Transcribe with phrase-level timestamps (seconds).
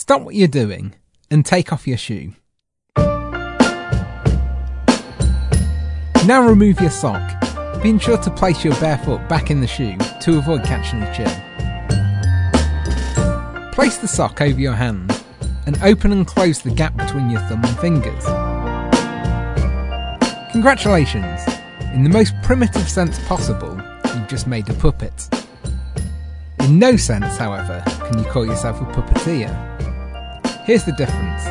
[0.00, 0.94] Stop what you're doing
[1.30, 2.32] and take off your shoe.
[6.24, 9.98] Now remove your sock, being sure to place your bare foot back in the shoe
[10.22, 11.28] to avoid catching a chill.
[13.72, 15.22] Place the sock over your hand
[15.66, 18.24] and open and close the gap between your thumb and fingers.
[20.50, 21.42] Congratulations!
[21.92, 23.78] In the most primitive sense possible,
[24.14, 25.28] you've just made a puppet.
[26.60, 29.69] In no sense, however, can you call yourself a puppeteer.
[30.70, 31.44] Here's the difference.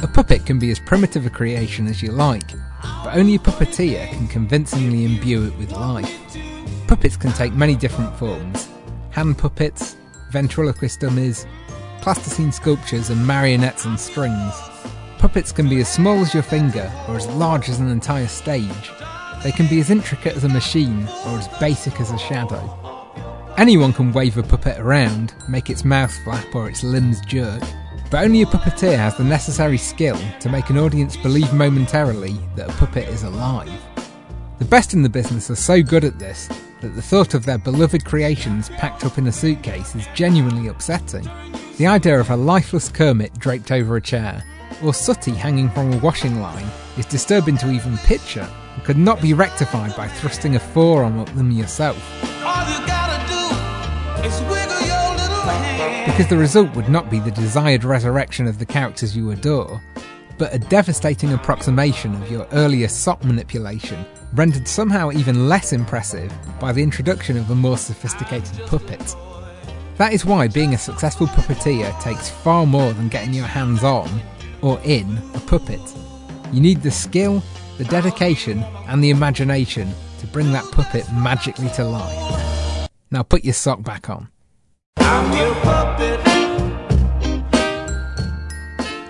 [0.00, 2.52] A puppet can be as primitive a creation as you like,
[3.02, 6.16] but only a puppeteer can convincingly imbue it with life.
[6.86, 8.68] Puppets can take many different forms
[9.10, 9.96] hand puppets,
[10.30, 11.44] ventriloquist dummies,
[12.02, 14.54] plasticine sculptures, and marionettes on strings.
[15.18, 18.92] Puppets can be as small as your finger or as large as an entire stage.
[19.42, 22.78] They can be as intricate as a machine or as basic as a shadow.
[23.58, 27.62] Anyone can wave a puppet around, make its mouth flap or its limbs jerk,
[28.08, 32.70] but only a puppeteer has the necessary skill to make an audience believe momentarily that
[32.70, 33.68] a puppet is alive.
[34.60, 36.48] The best in the business are so good at this
[36.80, 41.28] that the thought of their beloved creations packed up in a suitcase is genuinely upsetting.
[41.78, 44.44] The idea of a lifeless Kermit draped over a chair,
[44.84, 49.20] or Sooty hanging from a washing line, is disturbing to even picture and could not
[49.20, 51.96] be rectified by thrusting a forearm up them yourself.
[56.06, 59.80] Because the result would not be the desired resurrection of the characters you adore,
[60.38, 66.72] but a devastating approximation of your earlier sock manipulation, rendered somehow even less impressive by
[66.72, 69.14] the introduction of a more sophisticated puppet.
[69.98, 74.08] That is why being a successful puppeteer takes far more than getting your hands on,
[74.62, 75.80] or in, a puppet.
[76.52, 77.42] You need the skill,
[77.78, 82.88] the dedication, and the imagination to bring that puppet magically to life.
[83.10, 84.28] Now put your sock back on.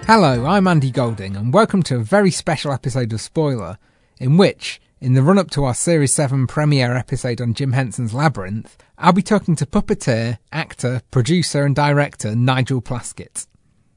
[0.06, 3.78] Hello, I'm Andy Golding, and welcome to a very special episode of Spoiler,
[4.18, 8.14] in which, in the run up to our Series 7 premiere episode on Jim Henson's
[8.14, 13.46] Labyrinth, I'll be talking to puppeteer, actor, producer, and director Nigel Plaskitt.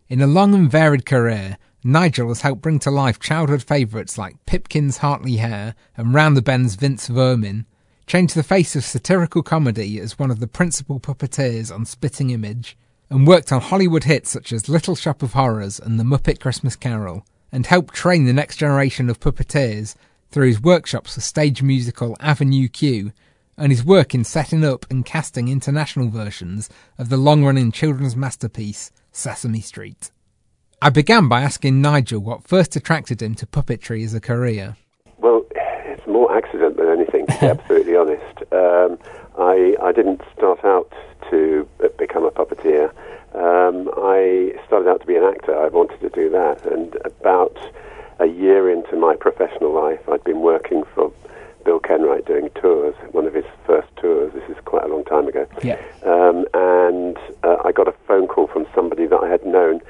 [0.09, 1.57] In a long and varied career,
[1.87, 6.41] Nigel has helped bring to life childhood favourites like Pipkin's Hartley Hare and Round the
[6.41, 7.67] Bend's Vince Vermin,
[8.07, 12.75] change the face of satirical comedy as one of the principal puppeteers on Spitting Image,
[13.11, 16.75] and worked on Hollywood hits such as Little Shop of Horrors and The Muppet Christmas
[16.75, 19.93] Carol, and helped train the next generation of puppeteers
[20.31, 23.11] through his workshops for stage musical Avenue Q
[23.59, 26.67] and his work in setting up and casting international versions
[26.97, 30.09] of the long running children's masterpiece Sesame Street.
[30.81, 34.75] I began by asking Nigel what first attracted him to puppetry as a career.
[35.17, 38.37] Well, it's more accident than anything, to be absolutely honest.
[38.51, 38.99] Um,
[39.37, 40.91] I, I didn't start out
[41.29, 42.91] to become a puppeteer.
[43.33, 45.57] Um, I started out to be an actor.
[45.57, 46.65] I wanted to do that.
[46.65, 47.57] And about
[48.19, 51.11] a year into my professional life, I'd been working for
[51.65, 54.31] Bill Kenwright doing tours, one of his first tours.
[54.33, 55.47] This is quite a long time ago.
[55.63, 55.81] Yeah.
[56.03, 59.81] Um, and uh, I got a phone call from somebody that I had known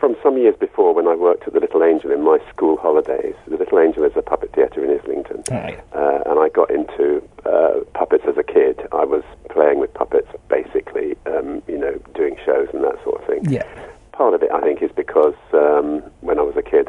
[0.00, 3.34] from some years before when I worked at the Little Angel in my school holidays.
[3.48, 5.42] The Little Angel is a puppet theatre in Islington.
[5.50, 5.78] Right.
[5.94, 8.80] Uh, and I got into uh, puppets as a kid.
[8.92, 13.26] I was playing with puppets, basically, um, you know, doing shows and that sort of
[13.26, 13.44] thing.
[13.50, 13.64] Yeah.
[14.12, 16.88] Part of it, I think, is because um, when I was a kid,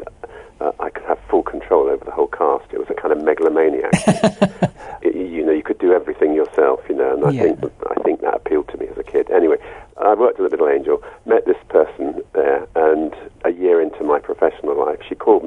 [0.60, 2.72] uh, I could have full control over the whole cast.
[2.72, 3.92] It was a kind of megalomaniac.
[5.02, 6.80] it, you know, you could do everything yourself.
[6.88, 7.42] You know, and I Yeah.
[7.42, 9.30] think I think that appealed to me as a kid.
[9.30, 9.56] Anyway,
[9.98, 14.18] I worked at the Little Angel, met this person there, and a year into my
[14.38, 15.37] professional life, she called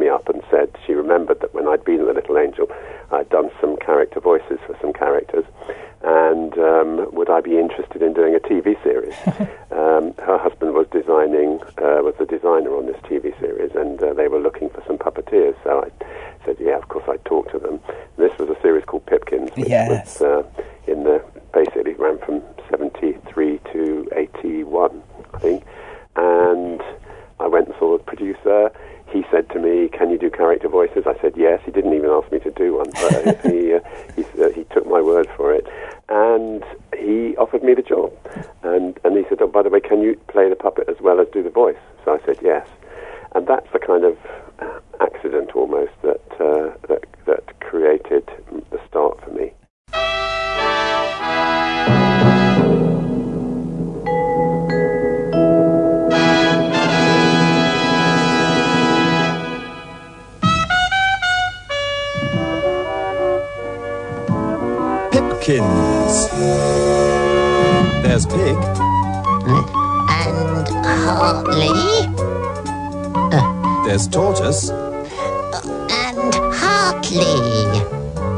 [73.91, 74.69] There's Tortoise.
[74.69, 77.19] Uh, and Hartley.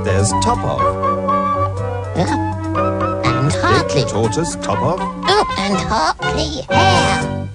[0.03, 0.79] There's Topov.
[2.15, 4.01] Uh, and Hartley.
[4.01, 4.97] Pig, Tortoise, Topov.
[4.99, 7.49] Oh, and Hartley Hare.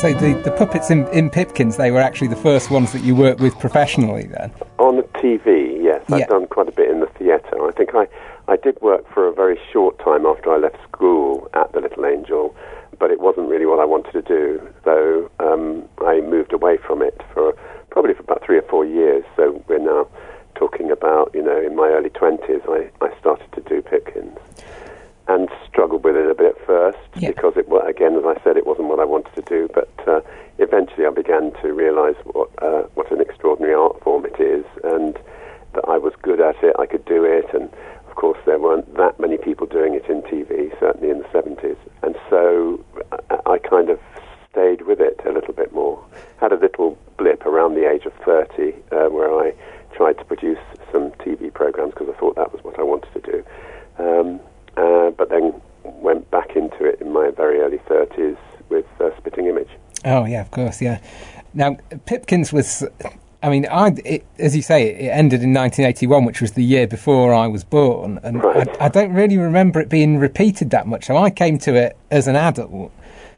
[0.00, 3.14] So the, the puppets in, in Pipkins, they were actually the first ones that you
[3.14, 4.50] worked with professionally then?
[4.78, 6.02] On the TV, yes.
[6.10, 6.26] I've Yeah.
[6.28, 7.62] done quite a bit in the theatre.
[7.62, 8.06] I think I,
[8.48, 12.06] I did work for a very short time after I left school at the Little
[12.06, 12.56] Angel,
[13.00, 14.60] but it wasn't really what I wanted to do.
[14.84, 17.54] So um, I moved away from it for
[17.90, 19.24] probably for about three or four years.
[19.34, 20.06] So we're now
[20.54, 24.38] talking about, you know, in my early 20s, I, I started to do Pipkins.
[25.28, 27.28] And struggled with it a bit at first Yeah.
[27.30, 29.68] because it, wa- again, as I said, it wasn't what I wanted to do.
[29.72, 30.20] But uh,
[30.58, 35.16] eventually, I began to realise what uh, what an extraordinary art form it is, and
[35.74, 36.74] that I was good at it.
[36.80, 37.70] I could do it, and
[38.20, 41.76] course, there weren't that many people doing it in TV, certainly in the seventies.
[42.02, 42.84] And so,
[43.46, 43.98] I, kind of
[44.50, 46.04] stayed with it a little bit more.
[46.38, 49.54] Had a little blip around the age of thirty, uh, where I
[49.96, 50.58] tried to produce
[50.92, 53.44] some TV programs because I thought that was what I wanted to do.
[53.98, 54.40] Um,
[54.76, 58.36] uh, but then went back into it in my very early 30s
[58.68, 59.68] with uh, Spitting Image.
[60.04, 61.00] Oh yeah, of course, yeah.
[61.52, 61.76] Now
[62.06, 62.84] Pipkins was,
[63.42, 66.86] I mean, I it, as you say, it ended in 1981, which was the year
[66.86, 68.68] before I was born, and Right.
[68.80, 71.06] I, I don't really remember it being repeated that much.
[71.06, 72.92] So I came to it as an adult,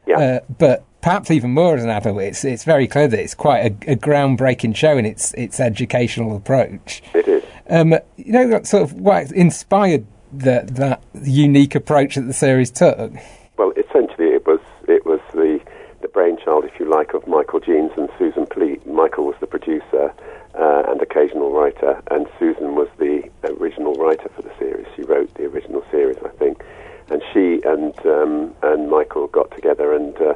[0.07, 0.19] Yeah.
[0.19, 2.21] uh, but perhaps even more as an adult.
[2.21, 6.37] It's it's very clear that it's quite a, a groundbreaking show in its its educational
[6.37, 7.03] approach.
[7.15, 7.45] It is.
[7.71, 12.71] Um, you know, that sort of what inspired the, that unique approach that the series
[12.71, 13.13] took.
[13.57, 15.61] Well, essentially, it was it was the
[16.01, 18.87] the brainchild, if you like, of Michael Jeans and Susan Pleat.
[18.87, 20.15] Michael was the producer
[20.55, 23.29] uh, and occasional writer, and Susan was the
[23.59, 24.87] original writer for the series.
[24.95, 26.63] She wrote the original series, I think,
[27.11, 30.17] and she and um, and Michael got together and.
[30.17, 30.35] Uh,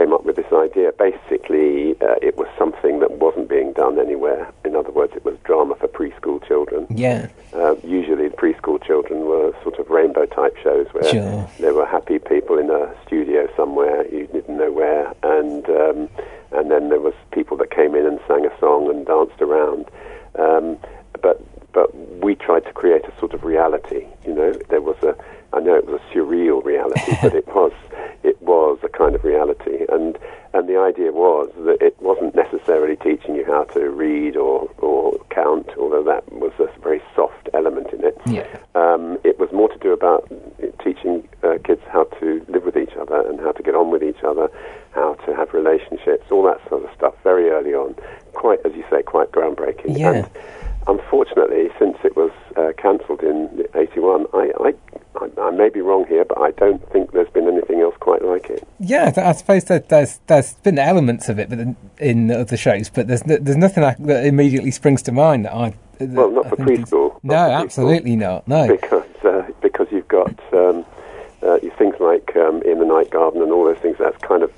[0.00, 0.92] Came up with this idea.
[0.92, 4.50] Basically, uh, it was something that wasn't being done anywhere.
[4.64, 6.86] In other words, it was drama for preschool children.
[6.88, 11.46] Yeah, Uh, usually, the preschool children were sort of rainbow type shows where Sure.
[11.58, 16.08] there were happy people in a studio somewhere you didn't know where, and um,
[16.52, 19.84] and then there was people that came in and sang a song and danced around.
[20.38, 20.78] Um,
[21.20, 21.42] but
[21.74, 21.88] but
[22.24, 24.06] we tried to create a sort of reality.
[24.26, 25.14] You know, there was a
[25.52, 27.72] I know it was a surreal reality, but it was
[28.22, 30.18] it was a kind of reality, and
[30.52, 35.18] and the idea was that it wasn't necessarily teaching you how to read or or
[35.30, 38.18] count, although that was a very soft element in it.
[38.26, 38.46] yeah.
[38.74, 40.30] Um, it was more to do about
[40.82, 44.02] teaching uh, kids how to live with each other and how to get on with
[44.02, 44.50] each other,
[44.92, 47.94] how to have relationships, all that sort of stuff very early on.
[48.32, 49.98] Quite, as you say, quite groundbreaking.
[49.98, 50.12] Yeah.
[50.12, 50.30] And
[50.86, 54.74] unfortunately, since it was uh, cancelled in 81, I, I,
[55.20, 58.22] I, I may be wrong here, but I don't think there's been anything else quite
[58.24, 58.66] like it.
[58.78, 62.88] Yeah, I suppose that there's there's been elements of it, but in, in other shows,
[62.90, 65.74] but there's there's nothing that immediately springs to mind that I.
[65.98, 67.60] that Well, not for preschool, not No, for preschool.
[67.62, 68.48] absolutely not.
[68.48, 68.68] No.
[68.68, 70.84] because uh, because you've got um,
[71.42, 73.96] uh, you- things like um, in the night garden and all those things.
[73.98, 74.52] That's kind of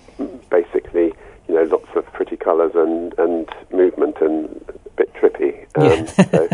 [0.51, 1.13] basically
[1.49, 4.49] you know lots of pretty colours and and movement and
[4.97, 5.67] bit trippy.
[5.75, 6.49] Um, so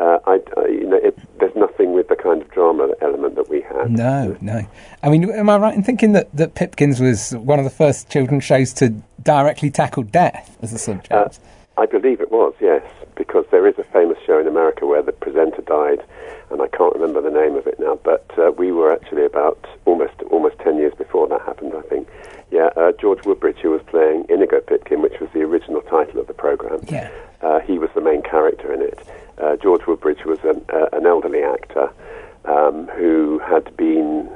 [0.00, 3.48] uh, I, I you know it, there's nothing with the kind of drama element that
[3.48, 3.90] we had.
[3.90, 4.66] No, no.
[5.02, 8.10] I mean, am I right in thinking that, that Pipkins was one of the first
[8.10, 8.90] children's shows to
[9.22, 11.12] directly tackle death as a subject?
[11.12, 11.28] Uh,
[11.76, 12.82] I believe it was, yes,
[13.16, 16.04] because there is a famous show in America where the presenter died,
[16.50, 17.98] and I can't remember the name of it now.
[18.02, 22.06] But uh, we were actually about almost almost ten years before that happened, I think.
[22.50, 26.26] Yeah, uh, George Woodbridge, who was playing Inigo Pipkin, which was the original title of
[26.26, 26.80] the program.
[26.88, 27.10] Yeah.
[27.42, 28.98] Uh, he was the main character in it.
[29.38, 31.90] Uh, George Woodbridge was an, uh, an elderly actor
[32.44, 34.28] um, who had been,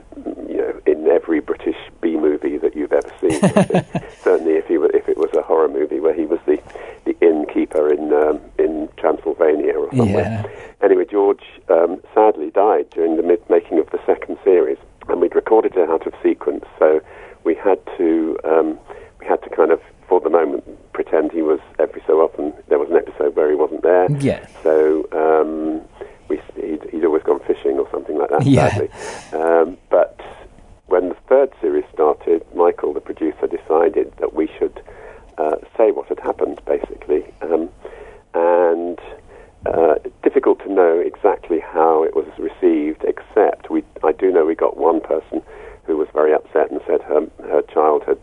[0.48, 3.40] you know, in every British B movie that you've ever seen.
[4.22, 6.60] Certainly, if he were, if it was a horror movie where he was the,
[7.04, 10.44] the innkeeper in um, in Transylvania or somewhere.
[10.82, 15.34] Anyway, George um, sadly died during the mid making of the second series, and we'd
[15.34, 17.00] recorded it out of sequence, so
[17.42, 18.78] we had to um,
[19.20, 19.80] we had to kind of,
[20.20, 23.56] for the moment, pretend he was every so often there was an episode where he
[23.56, 24.10] wasn't there.
[24.20, 24.46] Yeah.
[24.62, 25.82] So um,
[26.28, 28.46] we he'd, he'd always gone fishing or something like that.
[28.46, 28.86] Yeah.
[29.32, 30.20] Um, but
[30.86, 34.80] when the third series started, Michael, the producer, decided that we should
[35.38, 37.68] uh, say what had happened, basically, um,
[38.34, 39.00] and
[39.66, 43.02] uh, difficult to know exactly how it was received.
[43.04, 45.42] Except we, I do know we got one person
[45.86, 48.18] who was very upset and said her her child had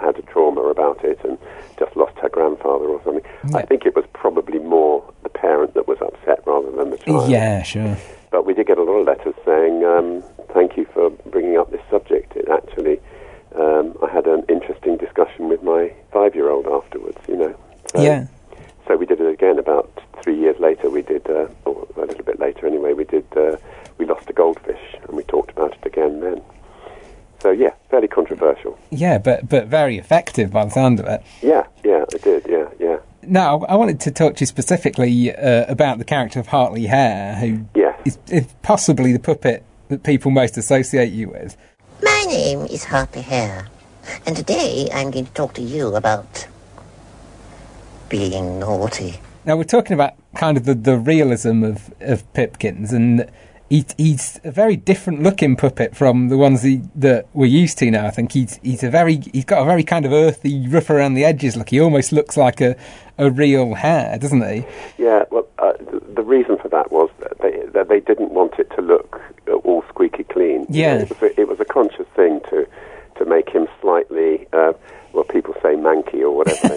[0.00, 1.38] had a trauma about it and
[1.78, 3.24] just lost her grandfather or something.
[3.54, 7.30] I think it was probably more the parent that was upset rather than the child.
[7.30, 7.96] Yeah, sure.
[8.30, 11.70] but we did get a lot of letters saying um, thank you for bringing up
[11.70, 12.36] this subject.
[12.36, 13.00] It actually,
[13.54, 17.18] um, I had an interesting discussion with my five-year-old afterwards.
[17.28, 17.56] You know.
[17.94, 18.26] So, yeah.
[18.86, 19.90] So we did it again about
[20.22, 20.90] three years later.
[20.90, 22.92] We did, uh, or a little bit later anyway.
[22.92, 23.26] We did.
[23.36, 23.56] Uh,
[23.98, 26.42] we lost a goldfish, and we talked about it again then.
[27.42, 28.78] So yeah, fairly controversial.
[28.90, 31.22] Yeah, but but very effective by the sound of it.
[31.42, 32.46] Yeah, yeah, it did.
[32.48, 32.98] Yeah, yeah.
[33.24, 37.34] Now, I wanted to talk to you specifically uh, about the character of Hartley Hare,
[37.36, 38.00] who Yes.
[38.04, 41.56] is, is possibly the puppet that people most associate you with.
[42.02, 43.68] My name is Hartley Hare,
[44.26, 46.46] and today I'm going to talk to you about
[48.08, 49.20] being naughty.
[49.44, 53.28] Now, we're talking about kind of the, the realism of, of Pipkins, and
[53.72, 57.90] he, he's a very different looking puppet from the ones he, that we're used to
[57.90, 58.06] now.
[58.06, 61.14] I think he's he's a very he's got a very kind of earthy, rough around
[61.14, 61.70] the edges look.
[61.70, 62.76] He almost looks like a,
[63.16, 64.66] a real hare, doesn't he?
[64.98, 65.72] Yeah, well, uh,
[66.14, 69.52] the reason for that was that they, that they didn't want it to look uh,
[69.52, 70.66] all squeaky clean.
[70.68, 70.96] Yeah.
[70.96, 72.68] it was, a, it was a conscious thing to
[73.16, 74.74] to make him slightly, uh,
[75.14, 76.76] well, people say manky or whatever.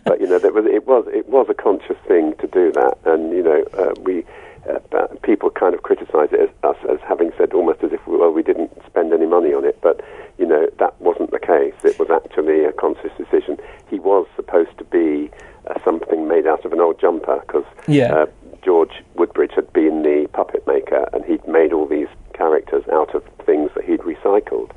[0.04, 2.98] but you know, there was, it was it was a conscious thing to do that,
[3.04, 4.24] and you know, uh, we
[4.70, 8.30] uh, people kind of criticise it as us as having said almost as if well
[8.30, 10.00] we didn't spend any money on it, but
[10.38, 11.74] you know that wasn't the case.
[11.84, 13.58] It was actually a conscious decision.
[13.88, 15.30] He was supposed to be
[15.68, 18.12] uh, something made out of an old jumper because Yeah.
[18.14, 18.26] uh,
[18.64, 23.24] George Woodbridge had been the puppet maker and he'd made all these characters out of
[23.44, 24.70] things that he'd recycled.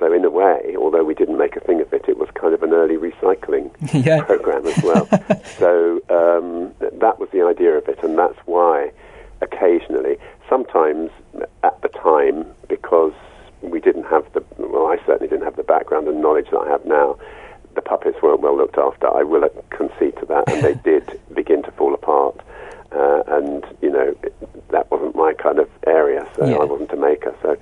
[0.00, 2.52] So in a way, although we didn't make a thing of it, it was kind
[2.54, 3.70] of an early recycling
[4.06, 4.22] Yeah.
[4.24, 5.06] program as well.
[5.58, 8.90] so um, th- that was the idea of it, and that's why
[9.44, 10.16] occasionally,
[10.48, 11.10] sometimes
[11.62, 13.12] at the time, because
[13.62, 16.68] we didn't have the, well, I certainly didn't have the background and knowledge that I
[16.68, 17.16] have now,
[17.74, 19.08] the puppets weren't well looked after.
[19.08, 22.40] I will concede to that, and they did begin to fall apart.
[22.92, 24.32] Uh, and you know it,
[24.70, 26.56] that wasn't my kind of area, so Yeah.
[26.56, 27.34] I wasn't a maker.
[27.42, 27.56] So,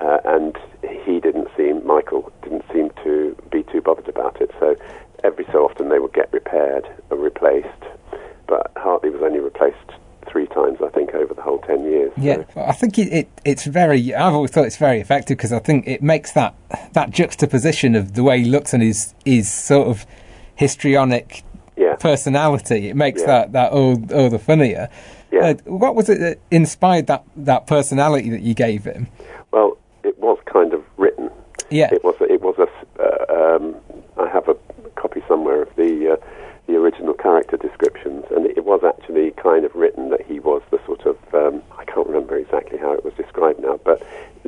[0.00, 0.56] uh, and
[1.04, 4.50] he didn't seem, Michael didn't seem to be too bothered about it.
[4.58, 4.76] So,
[5.24, 7.82] every so often they would get repaired or replaced,
[8.46, 9.90] but Hartley was only replaced
[10.38, 12.12] three times, I think, over the whole ten years.
[12.14, 14.14] so- Yeah, I think it, it it's very.
[14.14, 16.54] I've always thought it's very effective because I think it makes that
[16.92, 20.06] that juxtaposition of the way he looks and his his sort of
[20.54, 21.42] histrionic
[21.76, 21.94] yeah.
[21.96, 22.88] personality.
[22.88, 23.26] It makes Yeah.
[23.26, 24.88] that that all all the funnier.
[25.32, 25.40] Yeah.
[25.48, 29.08] Uh, what was it that inspired that that personality that you gave him?
[29.50, 31.30] Well, it was kind of written.
[31.70, 31.92] Yeah.
[31.92, 32.14] It was.
[32.20, 32.68] It was a.
[33.02, 33.76] Uh, um,
[34.16, 34.56] I have a
[34.96, 36.26] copy somewhere of the uh,
[36.66, 40.80] the original character descriptions, and it was actually kind of written that he was the
[40.84, 41.16] sort of.
[41.32, 44.02] Um, I can't remember exactly how it was described now, but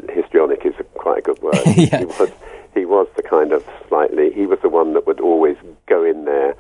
[0.09, 1.54] histrionic is a, quite a good word.
[1.76, 1.99] Yeah.
[2.00, 2.32] He was.
[2.75, 4.32] He was the kind of slightly.
[4.32, 5.56] He was the one that would always
[5.87, 6.54] go in there,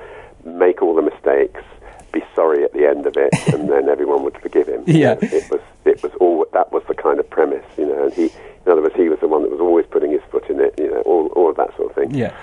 [0.44, 1.62] make all the mistakes,
[2.12, 4.84] be sorry at the end of it, and then everyone would forgive him.
[4.86, 5.16] Yeah.
[5.20, 5.60] it was.
[5.84, 6.46] It was all.
[6.52, 8.04] That was the kind of premise, you know.
[8.04, 10.48] And he, in other words, he was the one that was always putting his foot
[10.48, 12.14] in it, you know, all all of that sort of thing.
[12.14, 12.34] Yeah,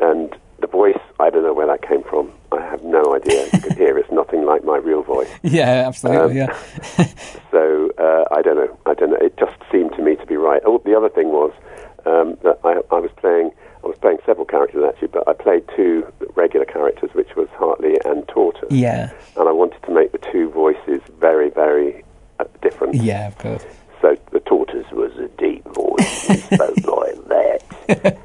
[0.00, 2.32] And the voice, I don't know where that came from.
[2.52, 3.44] I have no idea.
[3.52, 5.28] You can hear it's nothing like my real voice.
[5.42, 6.40] yeah, absolutely.
[6.40, 6.50] Um,
[6.98, 7.04] yeah,
[7.50, 8.78] So uh, I don't know.
[8.86, 9.16] I don't know.
[9.20, 10.62] It just seemed to me to be right.
[10.66, 11.52] Oh, the other thing was
[12.04, 13.50] um, that I, I was playing.
[13.84, 17.96] I was playing several characters actually, but I played two regular characters, which was Hartley
[18.04, 18.70] and Tortoise.
[18.70, 22.02] yeah, And I wanted to make the two voices very, very
[22.40, 22.94] uh, different.
[22.96, 23.28] yeah.
[23.28, 23.64] Of course.
[24.02, 26.26] So the Tortoise was a deep voice.
[26.26, 28.18] He spoke like that.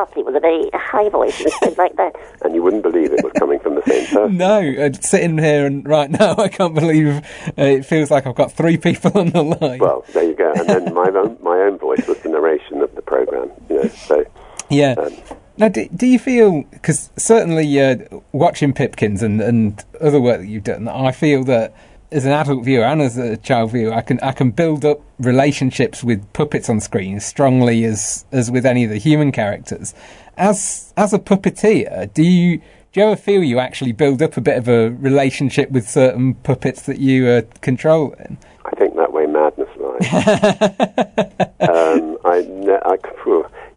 [0.00, 2.16] And Hartley with a very high voice and spoke like that.
[2.42, 4.36] And you wouldn't believe it was coming from the same person.
[4.38, 7.18] No, uh, sitting here and right now, I can't believe
[7.58, 9.78] uh, it feels like I've got three people on the line.
[9.78, 10.52] Well, there you go.
[10.52, 13.50] And then my own, my own voice was the narration of the program.
[13.68, 14.24] You know, so
[14.70, 14.94] Yeah.
[14.98, 15.14] Um,
[15.58, 17.96] now, do, do you feel because certainly uh,
[18.32, 21.74] watching Pipkins and, and other work that you've done, I feel that
[22.12, 25.00] as an adult viewer and as a child viewer, I can I can build up
[25.18, 29.94] relationships with puppets on screen as strongly as as with any of the human characters.
[30.36, 32.58] As as a puppeteer, do you
[32.92, 36.34] do you ever feel you actually build up a bit of a relationship with certain
[36.34, 38.38] puppets that you are controlling?
[38.64, 40.12] I think that way madness lies.
[41.60, 42.38] um, I,
[42.84, 42.98] I,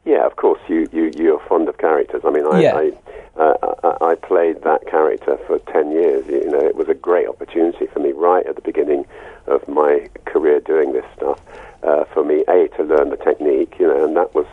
[0.05, 2.21] yeah, of course, you, you, you're fond of characters.
[2.25, 2.75] I mean, I, Yeah.
[2.75, 2.91] I,
[3.35, 6.27] uh, I, I played that character for 10 years.
[6.27, 9.05] You know, it was a great opportunity for me right at the beginning
[9.47, 11.41] of my career doing this stuff.
[11.83, 14.45] Uh, for me, A, to learn the technique, you know, and that was,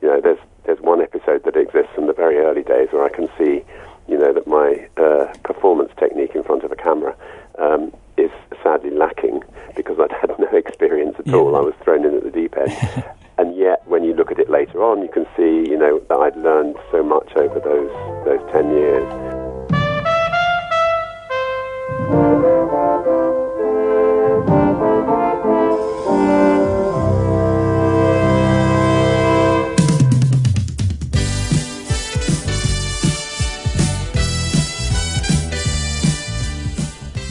[0.00, 3.08] you know, there's, there's one episode that exists from the very early days where I
[3.08, 3.62] can see,
[4.08, 7.14] you know, that my uh, performance technique in front of a camera
[7.58, 8.30] um, is
[8.62, 9.42] sadly lacking
[9.76, 11.54] because I'd had no experience at all.
[11.54, 13.04] I was thrown in at the deep end.
[13.38, 16.18] And yet, when you look at it later on, you can see, you know, that
[16.18, 17.90] I'd learned so much over those,
[18.24, 19.42] those 10 years.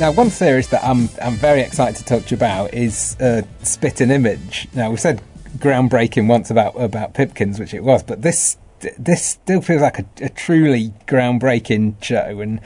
[0.01, 3.43] Now, one series that I'm I'm very excited to talk to you about is uh,
[3.61, 4.67] Spitting Image.
[4.73, 5.21] Now, we said
[5.57, 8.57] groundbreaking once about about Pipkins, which it was, but this
[8.97, 12.59] this still feels like a, a truly groundbreaking show, and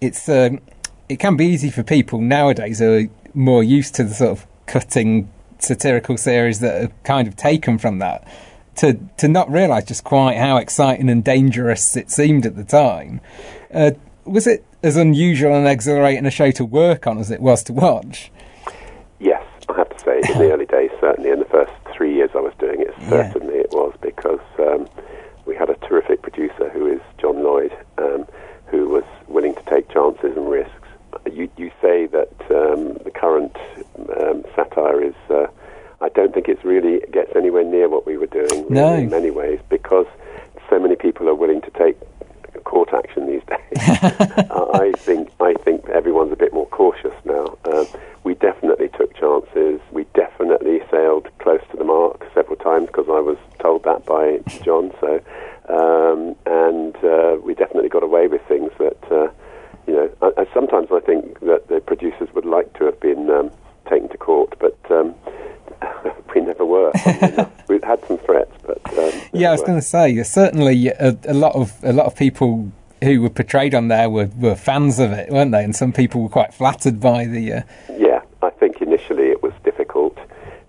[0.00, 0.60] it's um,
[1.08, 4.46] it can be easy for people nowadays who are more used to the sort of
[4.66, 8.26] cutting satirical series that are kind of taken from that
[8.76, 13.20] to to not realise just quite how exciting and dangerous it seemed at the time.
[13.72, 13.92] Uh,
[14.24, 17.72] was it as unusual and exhilarating a show to work on as it was to
[17.72, 18.30] watch?
[19.18, 22.30] Yes, I have to say, in the early days, certainly in the first three years
[22.34, 22.54] I was
[23.12, 23.32] it, Yeah.
[23.32, 24.88] certainly it was because um,
[25.46, 28.26] we had a terrific producer who is John Lloyd, um,
[28.66, 30.74] who was willing to take chances and risks.
[31.30, 33.56] You, you say that um, the current
[34.20, 35.14] um, satire is.
[35.28, 35.46] Uh,
[36.02, 38.94] I don't think it's really gets anywhere near what we were doing really, No.
[38.94, 40.06] in many ways because
[40.70, 41.98] so many people are willing to take
[42.60, 43.58] court action these days.
[44.50, 47.58] I think I think everyone's a bit more cautious now.
[47.64, 47.86] Um,
[48.24, 49.80] we definitely took chances.
[49.92, 54.40] We definitely sailed close to the mark several times because I was told that by
[54.62, 54.92] John.
[55.00, 55.20] So,
[55.68, 59.30] um, and uh, we definitely got away with things that uh,
[59.86, 60.10] you know.
[60.22, 63.50] I, I, sometimes I think that the producers would like to have been um,
[63.90, 64.78] taken to court, but.
[64.90, 65.14] Um,
[66.34, 66.92] we never were.
[67.68, 71.34] We've had some threats, but um, Yeah, I was going to say certainly a, a
[71.34, 72.70] lot of a lot of people
[73.02, 75.64] who were portrayed on there were, were fans of it, weren't they?
[75.64, 77.52] And some people were quite flattered by the.
[77.52, 77.62] Uh,
[77.98, 79.49] Yeah, I think initially it was.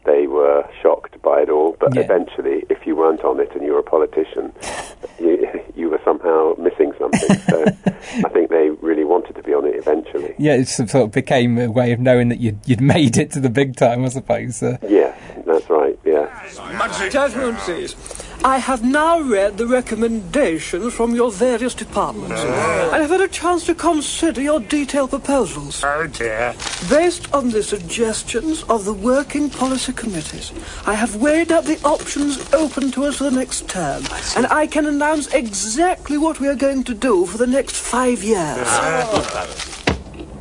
[0.04, 2.02] They were shocked by it all, but Yeah.
[2.02, 4.52] eventually, if you weren't on it and you were a politician,
[5.20, 7.38] you, you were somehow missing something.
[7.50, 7.64] so
[8.26, 10.34] I think they really wanted to be on it eventually.
[10.40, 13.40] yeah, it sort of became a way of knowing that you'd you'd made it to
[13.40, 14.64] the big time, I suppose.
[14.64, 15.16] Uh, Yeah,
[15.46, 15.98] that's right.
[16.04, 16.28] Yeah,
[17.10, 17.96] Gentlemen, please.
[18.44, 22.42] I have now read the recommendations from your various departments.
[22.42, 25.84] I have had a chance to consider your detailed proposals.
[25.84, 26.56] Oh dear.
[26.90, 30.52] Based on the suggestions of the working policy committees,
[30.88, 34.04] I have weighed up the options open to us for the next term,
[34.36, 38.24] and I can announce exactly what we are going to do for the next five
[38.24, 38.68] years.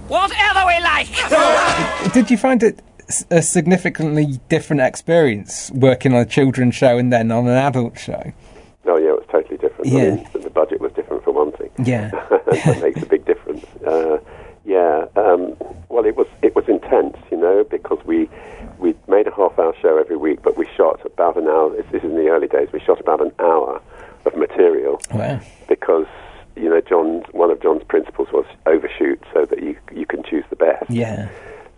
[0.09, 2.13] Whatever we like.
[2.15, 2.85] did you find it s-
[3.31, 8.33] a significantly different experience working on a children's show and then on an adult show?
[8.87, 9.87] Oh yeah, it was totally different.
[9.87, 9.99] Yeah.
[10.01, 11.71] I mean, the budget was different for one thing.
[11.85, 12.11] Yeah.
[12.31, 13.65] that makes a big difference.
[13.87, 14.19] Uh,
[14.65, 15.07] yeah.
[15.17, 15.57] Um,
[15.89, 18.29] well, it was it was intense, you know, because we
[18.79, 21.71] we made a half hour show every week, but we shot about an hour.
[21.77, 22.69] This this is in the early days.
[22.73, 23.81] We shot about an hour
[24.25, 25.41] of material Wow.
[25.69, 26.07] because
[26.57, 30.45] you know John one of John's principles was overshoot so that you you can choose
[30.51, 30.91] the best.
[30.91, 31.29] Yeah.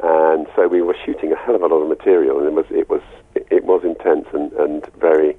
[0.03, 2.67] And so we were shooting a hell of a lot of material, and it was
[2.71, 3.03] it was
[3.35, 5.37] it was intense and and very.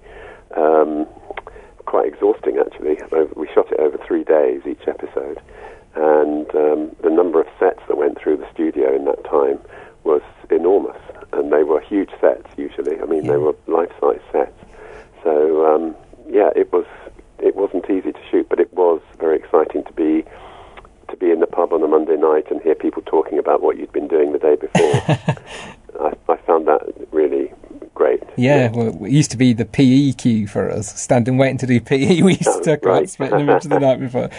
[0.55, 1.07] Um,
[1.85, 2.97] quite exhausting actually.
[3.35, 5.39] We shot it over three days each episode,
[5.95, 9.59] and um, the number of sets that went through the studio in that time
[10.03, 10.97] was enormous,
[11.33, 12.99] and they were huge sets usually.
[13.01, 13.31] I mean, Yeah.
[13.33, 14.57] they were life-size sets.
[15.23, 15.95] So um,
[16.29, 16.85] yeah, it was
[17.39, 20.23] it wasn't easy to shoot, but it was very exciting to be
[21.13, 23.77] to be in the pub on a Monday night and hear people talking about what
[23.77, 25.37] you'd been doing the day before.
[26.07, 27.51] I, I found that really
[27.93, 28.23] great.
[28.35, 31.79] Yeah, well, it used to be the PE queue for us, standing waiting to do
[31.79, 32.21] PE.
[32.23, 33.09] We used to Oh, talk about right.
[33.09, 34.29] spitting the night before.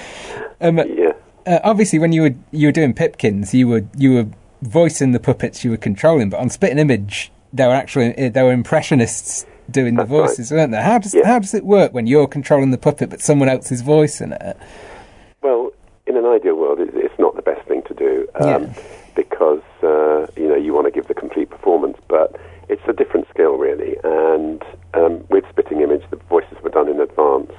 [0.61, 1.13] Um, Yeah.
[1.47, 4.27] uh, obviously, when you were you were doing Pipkins, you were you were
[4.63, 8.43] voicing the puppets you were controlling, but on Spitting Image, they were actually uh, they
[8.43, 10.27] were impressionists doing the That's right.
[10.29, 10.83] voices, weren't they?
[10.83, 11.27] How does Yeah.
[11.27, 14.57] how does it work when you're controlling the puppet, but someone else is voicing it?
[16.07, 18.73] In an ideal world, it's not the best thing to do um, Yeah.
[19.17, 22.37] because uh, you know you want to give the complete performance, but
[22.69, 23.97] it's a different skill really.
[24.05, 24.63] And
[24.93, 27.53] um, with Spitting Image, the voices were done in advance,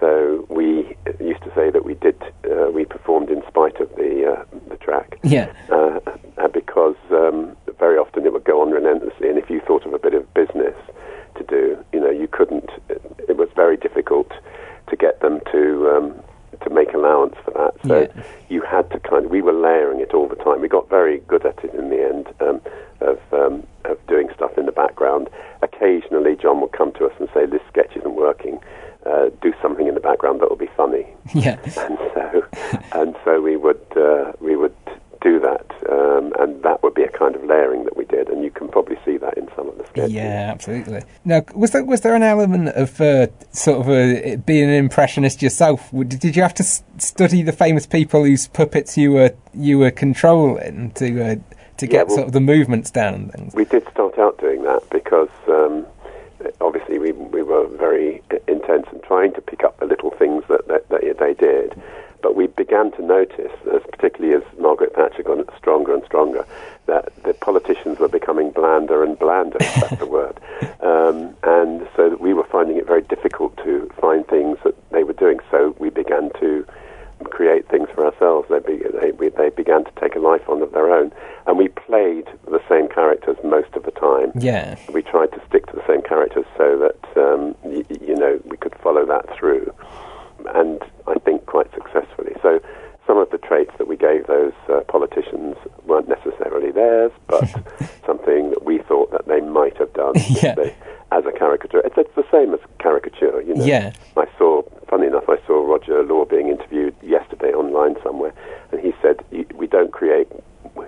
[0.00, 2.16] so we used to say that we did
[2.50, 5.18] uh, we performed in spite of the uh, the track.
[5.22, 6.00] Yeah, uh,
[6.38, 9.92] uh, because um, very often it would go on relentlessly, and if you thought of
[9.92, 10.74] a bit of business
[11.36, 12.70] to do, you know, you couldn't.
[12.88, 14.32] It was very difficult
[14.88, 16.14] to get them to um,
[16.62, 17.74] to make allowance for that.
[17.86, 18.22] So Yeah.
[18.48, 19.30] you had to kind of.
[19.30, 20.62] We were layering it all the time.
[20.62, 22.60] We got very good at it in the end um,
[23.00, 25.28] of um, of doing stuff in the background.
[25.60, 28.58] Occasionally, John would come to us and say, "This sketch isn't working."
[29.04, 32.44] Uh, do something in the background that will be funny yeah, and so
[32.92, 34.74] and so we would uh, we would
[35.22, 38.42] do that, um, and that would be a kind of layering that we did, and
[38.42, 40.12] you can probably see that in some of the sketches.
[40.12, 41.02] yeah, absolutely.
[41.26, 45.42] Now, was there was there an element of uh, sort of uh being an impressionist
[45.42, 45.90] yourself?
[45.90, 49.90] Did you have to s- study the famous people whose puppets you were you were
[49.90, 51.34] controlling to uh,
[51.78, 53.54] to Yeah, get well- sort of the movements down and things?
[53.56, 55.84] We did start out doing that because um,
[56.60, 60.68] obviously we we were very intense and trying to pick up the little things that
[60.68, 61.74] that, that they did,
[62.26, 66.44] but we began to notice, as particularly as Margaret Thatcher got stronger and stronger,
[66.86, 70.40] that the politicians were becoming blander and blander, if that's the word.
[70.80, 75.02] Um, and so that we were finding it very difficult to find things that they
[75.02, 75.38] were doing.
[75.50, 76.64] So we began to
[77.24, 78.48] create things for ourselves.
[78.48, 81.12] They, be, they, we, they began to take a life on of their own.
[81.46, 84.32] And we played the same characters most of the time.
[84.38, 84.78] Yeah.
[84.92, 88.56] We tried to stick to the same characters so that, um, y- you know, we
[88.56, 89.72] could follow that through.
[90.54, 92.05] And I think quite successfully.
[93.06, 97.44] So some of the traits that we gave those uh, politicians weren't necessarily theirs, but
[98.06, 100.54] something that we thought that they might have done Yeah.
[100.54, 100.74] they,
[101.12, 101.80] as a caricature.
[101.84, 103.64] It's, it's the same as caricature, you know.
[103.64, 103.92] Yeah.
[104.16, 108.32] I saw, funny enough, I saw Roger Law being interviewed yesterday online somewhere,
[108.72, 110.26] and he said, "We don't create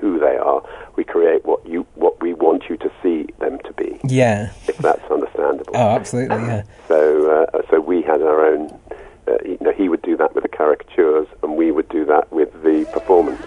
[0.01, 0.63] who they are;
[0.97, 4.51] we create what you, what we want you to see them to be." Yeah.
[4.67, 5.73] If that's understandable.
[5.77, 6.37] Oh, absolutely.
[6.37, 6.63] Yeah.
[6.89, 8.77] So, uh, so we had our own.
[9.29, 12.33] Uh, you know, he would do that with the caricatures, and we would do that
[12.33, 13.39] with the performance.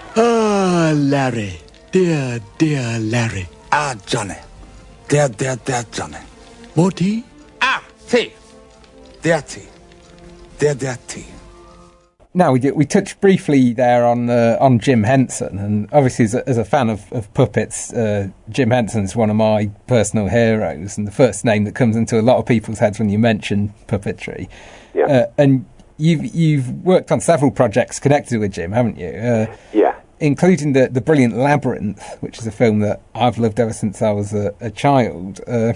[0.93, 1.60] Larry.
[1.91, 3.47] Dear, dear Larry.
[3.71, 4.36] Ah, Johnny.
[5.08, 6.17] Dear, dear, dear Johnny.
[6.75, 7.23] Morty?
[7.62, 8.34] Ah, tea.
[9.21, 9.67] Dear tea.
[10.58, 11.25] Dear, dear tea.
[12.34, 16.34] Now we did, we touched briefly there on uh, on Jim Henson, and obviously as
[16.34, 20.97] a, as a fan of, of puppets, uh, Jim is one of my personal heroes,
[20.97, 23.73] and the first name that comes into a lot of people's heads when you mention
[23.88, 24.47] puppetry.
[24.93, 25.06] Yeah.
[25.08, 25.65] Uh, and
[25.97, 29.10] you've you've worked on several projects connected with Jim, haven't you?
[29.10, 29.90] Uh, Yeah.
[30.22, 34.12] Including the the brilliant Labyrinth, which is a film that I've loved ever since I
[34.12, 35.42] was a, a child.
[35.48, 35.74] Uh,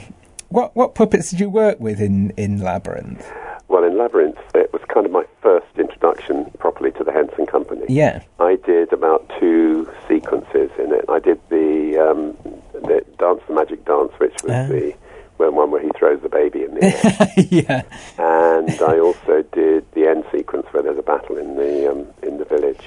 [0.49, 3.25] what what puppets did you work with in, in Labyrinth?
[3.67, 7.83] Well, in Labyrinth, it was kind of my first introduction properly to the Henson Company.
[7.89, 8.21] Yeah.
[8.39, 11.03] I did about two sequences in it.
[11.09, 12.37] I did the um,
[12.73, 14.67] the dance, the magic dance, which was Ah.
[14.67, 14.93] the
[15.37, 17.81] when one where he throws the baby in the air, yeah.
[18.17, 22.37] and I also did the end sequence where there's a battle in the um, in
[22.37, 22.85] the village.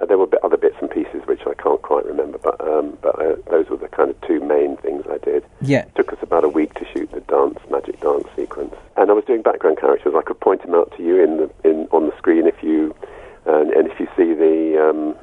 [0.00, 3.18] Uh, there were other bits and pieces which I can't quite remember, but um, but
[3.18, 5.44] uh, those were the kind of two main things I did.
[5.60, 5.84] Yeah.
[5.86, 9.14] It took us about a week to shoot the dance, magic dance sequence, and I
[9.14, 10.14] was doing background characters.
[10.16, 12.94] I could point them out to you in the in on the screen if you
[13.46, 15.14] and, and if you see the um,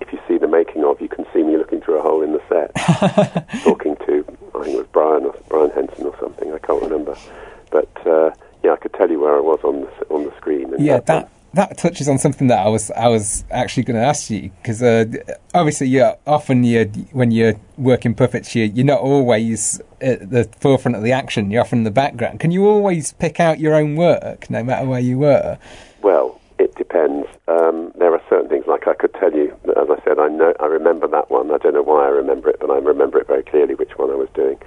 [0.00, 2.32] if you see the making of, you can see me looking through a hole in
[2.32, 2.74] the set,
[3.64, 6.52] talking to I think it was Brian or Brian Henson or something.
[6.52, 7.16] I can't remember,
[7.70, 8.30] but uh,
[8.62, 10.74] yeah, I could tell you where I was on the on the screen.
[10.74, 11.30] And Yeah, that that
[11.76, 15.04] touches on something that I was I was actually going to ask you because uh,
[15.54, 20.96] obviously you often you when you're working puppets you you're not always at the forefront
[20.96, 21.50] of the action.
[21.50, 22.40] You're often in the background.
[22.40, 25.58] Can you always pick out your own work no matter where you were?
[26.02, 27.26] Well, it depends.
[27.46, 30.54] Um, there are certain things, like I could tell you, as I said, I know,
[30.60, 31.50] I remember that one.
[31.50, 34.10] I don't know why I remember it, but I remember it very clearly which one
[34.10, 34.58] I was doing.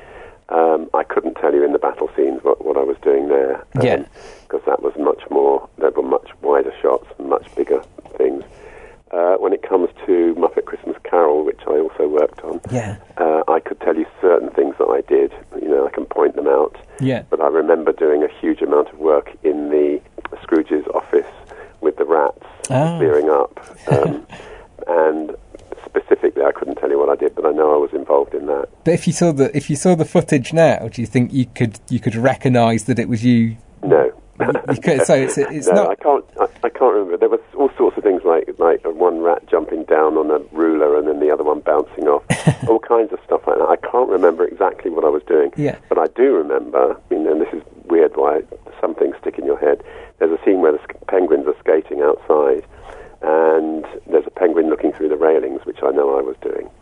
[0.49, 3.61] Um, I couldn't tell you in the battle scenes what, what I was doing there.
[3.75, 4.05] Um, Yeah.
[4.43, 6.20] Because that was much more, there were much
[6.63, 7.81] wider shots and much bigger
[8.17, 8.43] things.
[9.11, 13.43] Uh, when it comes to Muppet Christmas Carol, which I also worked on, Yeah, uh,
[13.49, 15.33] I could tell you certain things that I did.
[15.61, 16.77] You know, I can point them out.
[17.01, 19.99] yeah, But I remember doing a huge amount of work in the
[20.41, 21.27] Scrooge's office
[21.81, 22.97] with the rats Ah.
[22.99, 23.59] clearing up.
[23.91, 24.25] Um,
[24.87, 25.35] and
[25.85, 28.45] specifically, I couldn't tell you what I did, but I know I was involved in
[28.45, 28.69] that.
[28.85, 31.47] but if you saw the if you saw the footage now, do you think you
[31.47, 33.57] could you could recognise that it was you?
[33.83, 34.09] No.
[34.73, 35.89] You could, so it's it's no, not.
[35.91, 36.25] I can't.
[36.39, 37.17] I, I can't remember.
[37.17, 40.97] There was all sorts of things like like one rat jumping down on a ruler
[40.97, 42.23] and then the other one bouncing off.
[42.67, 43.69] all kinds of stuff like that.
[43.69, 45.51] I can't remember exactly what I was doing.
[45.55, 45.77] Yeah.
[45.89, 46.95] But I do remember.
[46.95, 48.15] I mean, and this is weird.
[48.15, 48.41] Why
[48.81, 49.83] some things stick in your head.
[50.19, 52.65] There's a scene where the penguins are skating outside,
[53.21, 56.69] and there's a penguin looking through the railings, which I know I was doing.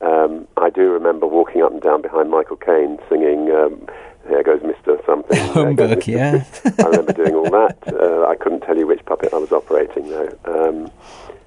[0.00, 3.50] Um, I do remember walking up and down behind Michael Caine singing.
[3.50, 3.86] Um,
[4.28, 5.04] there goes Mr.
[5.06, 5.38] Something.
[5.52, 6.44] Humbug, yeah.
[6.78, 7.78] I remember doing all that.
[7.86, 10.36] Uh, I couldn't tell you which puppet I was operating though.
[10.44, 10.90] Um,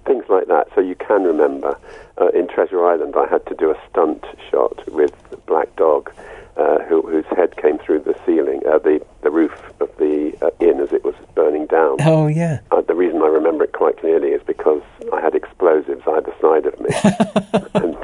[0.06, 0.68] things like that.
[0.76, 1.78] So you can remember.
[2.18, 5.14] Uh, in Treasure Island, I had to do a stunt shot with
[5.48, 6.12] Black Dog,
[6.56, 10.50] uh, who, whose head came through the ceiling, uh, the the roof of the uh,
[10.62, 11.98] inn as it was burning down.
[12.02, 16.04] Oh yeah, Uh, the reason I remember it quite clearly is because I had explosives
[16.08, 16.90] either side of me,
[17.74, 17.98] and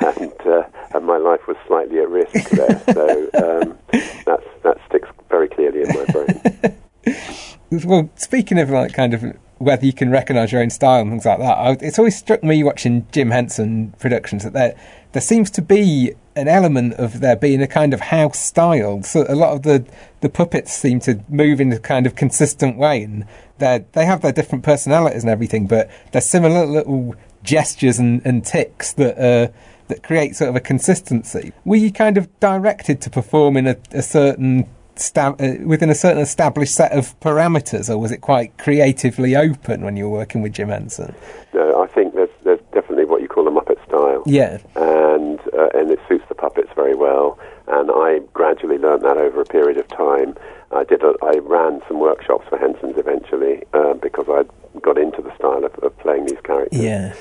[0.00, 0.62] and, uh,
[0.94, 2.80] and my life was slightly at risk there.
[2.94, 3.78] So um,
[4.24, 6.78] that's that sticks very clearly in my brain.
[7.72, 9.24] Well, speaking of like kind of
[9.56, 12.42] whether you can recognise your own style and things like that, I, it's always struck
[12.42, 14.74] me watching Jim Henson productions that there
[15.12, 19.02] there seems to be an element of there being a kind of house style.
[19.02, 19.86] So a lot of the
[20.20, 24.20] the puppets seem to move in a kind of consistent way, and they they have
[24.20, 29.50] their different personalities and everything, but there's similar little gestures and, and ticks that uh,
[29.88, 31.52] that create sort of a consistency.
[31.64, 35.94] Were you kind of directed to perform in a, a certain sta- uh, within a
[35.94, 40.42] certain established set of parameters, or was it quite creatively open when you were working
[40.42, 41.14] with Jim Henson?
[41.54, 44.22] No, I think there's there's definitely what you call a Muppet style.
[44.26, 44.58] Yeah.
[44.76, 47.38] and uh, and it suits the puppets very well.
[47.68, 50.36] And I gradually learned that over a period of time.
[50.72, 51.02] I did.
[51.02, 54.44] A, I ran some workshops for Henson's eventually uh, because I
[54.80, 56.80] got into the style of, of playing these characters.
[56.80, 57.14] Yeah.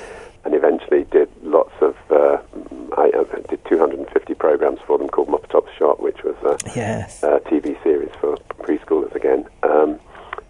[0.44, 1.96] And eventually did lots of.
[2.10, 2.38] Uh,
[2.98, 7.24] I uh, did 250 programs for them called Mopatop's Shop, which was a, Yes.
[7.24, 9.46] a TV series for preschoolers again.
[9.64, 10.00] Um,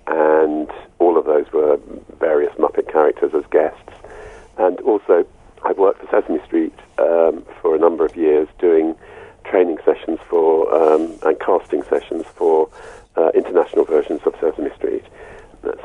[0.08, 1.80] and all of those were
[2.20, 3.78] various Muppet characters as guests.
[4.58, 5.26] And also,
[5.64, 8.96] I've worked for Sesame Street um, for a number of years doing
[9.44, 12.70] training sessions for um, and casting sessions for
[13.18, 15.04] uh, international versions of Sesame Street,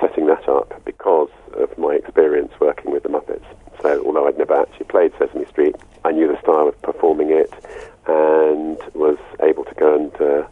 [0.01, 3.45] setting that up because of my experience working with the Muppets.
[4.25, 7.53] I'd never actually played Sesame Street, I knew the style of performing it
[8.07, 10.47] and was able to go and uh,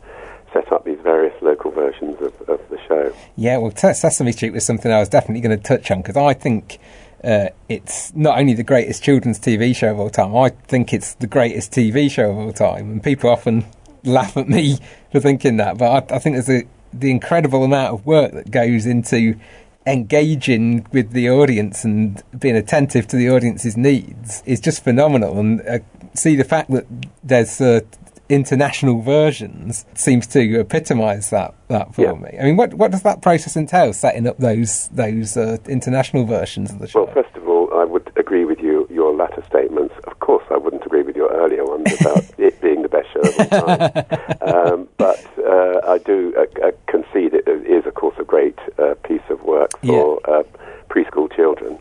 [0.53, 3.15] set up these various local versions of, of the show.
[3.37, 6.35] Yeah, well, Sesame Street was something I was definitely going to touch on because I
[6.35, 6.79] think
[7.23, 11.15] uh, it's not only the greatest children's TV show of all time, I think it's
[11.15, 12.91] the greatest TV show of all time.
[12.91, 13.65] And people often
[14.05, 14.79] laugh at me
[15.13, 18.51] for thinking that, but I, I think there's a, the incredible amount of work that
[18.51, 19.39] goes into
[19.87, 25.39] engaging with the audience and being attentive to the audience's needs is just phenomenal.
[25.39, 25.79] And uh,
[26.15, 26.87] see the fact that
[27.23, 27.81] there's uh,
[28.29, 32.13] international versions seems to epitomise that that for Yeah.
[32.15, 32.39] me.
[32.41, 33.93] I mean, what what does that process entail?
[33.93, 37.05] Setting up those those uh, international versions of the show.
[37.05, 39.95] Well, first of all, I would agree with you, your latter statements.
[40.05, 43.21] Of course, I wouldn't agree with your earlier ones about it being the best show
[43.21, 44.07] of all time.
[44.41, 48.95] um, but uh, I do uh, uh, concede it is, of course, a great uh,
[49.09, 50.43] piece of work for uh,
[50.91, 51.79] preschool children.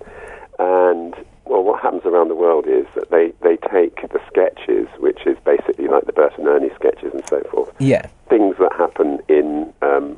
[0.60, 1.14] And,
[1.46, 5.38] well, what happens around the world is that they, they take the sketches, which is
[5.44, 9.74] basically like the Bert and Ernie sketches and so forth, yeah, things that happen in
[9.82, 10.16] um,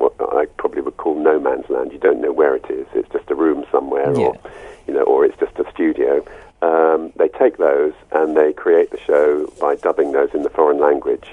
[0.00, 1.92] what I probably would call no man's land.
[1.92, 2.86] You don't know where it is.
[2.94, 4.36] It's just a room somewhere, or
[4.86, 6.24] you know, or it's just a studio.
[6.62, 10.80] Um, they take those and they create the show by dubbing those in the foreign
[10.80, 11.28] language.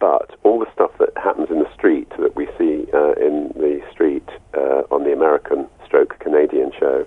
[0.00, 3.82] But all the stuff that happens in the street that we see uh, in the
[3.90, 7.06] street uh, on the American stroke Canadian show,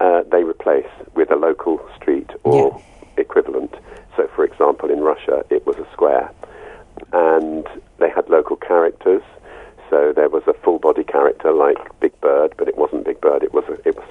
[0.00, 2.80] uh, they replace with a local street or
[3.16, 3.74] equivalent.
[4.16, 6.30] So, for example, in Russia, it was a square
[7.12, 7.66] and
[7.98, 9.22] they had local characters.
[9.90, 13.42] So there was a full body character like Big Bird, but it wasn't Big Bird.
[13.42, 14.04] It was a, it was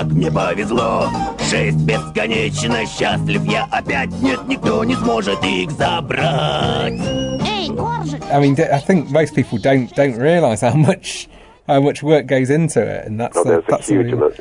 [0.00, 1.08] как мне повезло
[1.50, 7.00] Шесть бесконечно счастлив я опять Нет, никто не сможет их забрать
[8.28, 11.28] I mean, I think most people don't don't realise how much
[11.68, 14.14] how much work goes into it, and that's Oh, uh, there's a that's huge something-
[14.14, 14.40] amount.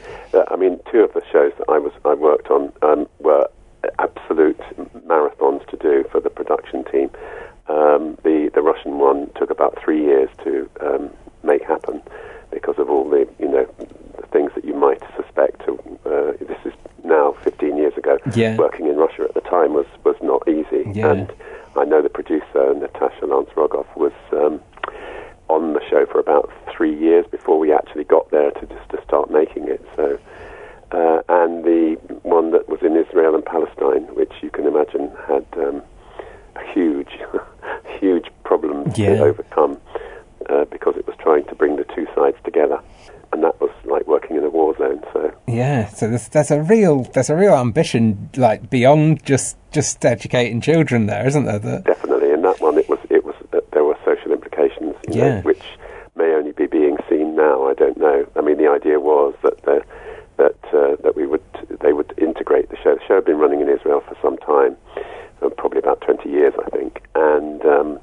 [20.94, 21.12] Yeah.
[21.12, 21.32] and
[21.76, 24.12] I know the producer Natasha Lance Rogoff was.
[24.32, 24.60] Um,
[25.48, 29.02] on the show for about three years before we actually got there to just to
[29.02, 29.84] start making it.
[29.96, 30.16] So,
[30.92, 35.44] uh, and the one that was in Israel and Palestine, which you can imagine had
[35.56, 35.82] um,
[36.54, 37.18] a huge,
[37.98, 39.16] huge problem Yeah.
[39.16, 39.80] to overcome
[40.48, 42.80] uh, because it was trying to bring the two sides together,
[43.32, 45.02] and that was like working in a war zone.
[45.12, 45.32] So.
[45.48, 50.60] Yeah, so there's there's a real there's a real ambition like beyond just just educating
[50.60, 51.58] children there, isn't there?
[51.58, 55.14] That Definitely, in that one, it was it was uh, there were social implications, you
[55.20, 55.42] know, Yeah.
[55.42, 55.62] which
[56.16, 57.66] may only be being seen now.
[57.68, 58.26] I don't know.
[58.36, 59.82] I mean, the idea was that the,
[60.36, 61.42] that uh, that we would
[61.80, 62.94] they would integrate the show.
[62.94, 64.76] The show had been running in Israel for some time,
[65.42, 67.98] uh, probably about twenty years, I think, and um,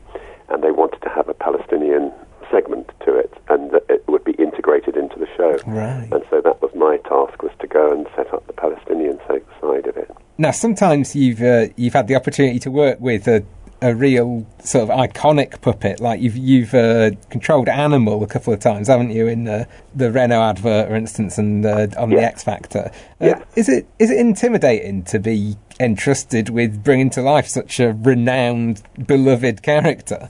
[0.49, 2.11] and they wanted to have a Palestinian
[2.49, 5.57] segment to it, and that it would be integrated into the show.
[5.67, 6.07] Right.
[6.13, 9.43] And so that was my task was to go and set up the Palestinian sa-
[9.59, 10.09] side of it.
[10.37, 13.43] Now sometimes you've uh, you've had the opportunity to work with a
[13.79, 18.59] a real sort of iconic puppet, like you've you've uh, controlled Animal a couple of
[18.59, 19.27] times, haven't you?
[19.27, 22.89] In uh, the Renault advert, for instance, and uh, on the X Factor.
[23.21, 23.43] Uh, Yeah.
[23.55, 28.81] Is it is it intimidating to be entrusted with bringing to life such a renowned,
[29.05, 30.27] beloved character?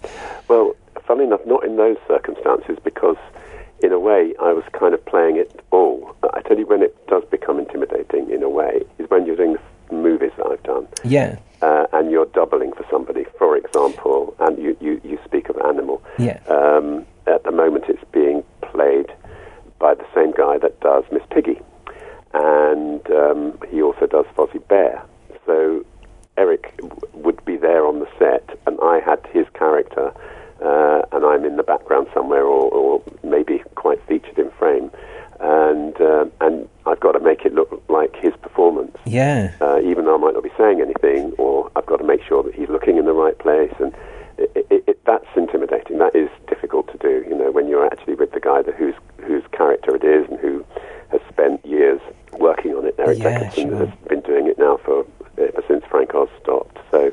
[0.50, 3.16] Well, funnily enough, not in those circumstances because,
[3.82, 6.14] in a way, I was kind of playing it all.
[6.34, 9.54] I tell you, when it does become intimidating, in a way, is when you're doing
[9.54, 10.86] the f- movies that I've done.
[11.10, 11.38] Yeah.
[11.62, 16.04] Uh, and you're doubling for somebody, for example, and you, you, you speak of Animal.
[16.20, 16.40] Yeah.
[16.48, 19.08] Um, at the moment, it's being played
[19.80, 21.60] by the same guy that does Miss Piggy,
[22.34, 25.04] and um, he also does Fozzie Bear.
[25.46, 25.84] So
[26.38, 30.14] Eric w- would be there on the set, and I had his character,
[30.64, 34.92] uh, and I'm in the background somewhere, or, or maybe quite featured in frame,
[35.40, 39.52] and um and I've got to make it look like his performance Yeah.
[39.62, 42.42] uh, even though I might not be saying anything, or I've got to make sure
[42.44, 43.94] that he's looking in the right place, and
[44.40, 46.00] it, it, it, that's intimidating.
[46.00, 48.96] That is difficult to do, you know, when you're actually with the guy that whose
[49.26, 50.66] whose character it is and who
[51.12, 52.00] has spent years
[52.40, 52.96] working on it.
[52.98, 53.86] Eric Yeah, Jacobson sure.
[53.86, 55.06] has been doing it now for
[55.38, 56.78] ever since Frank Oz stopped.
[56.92, 57.12] So,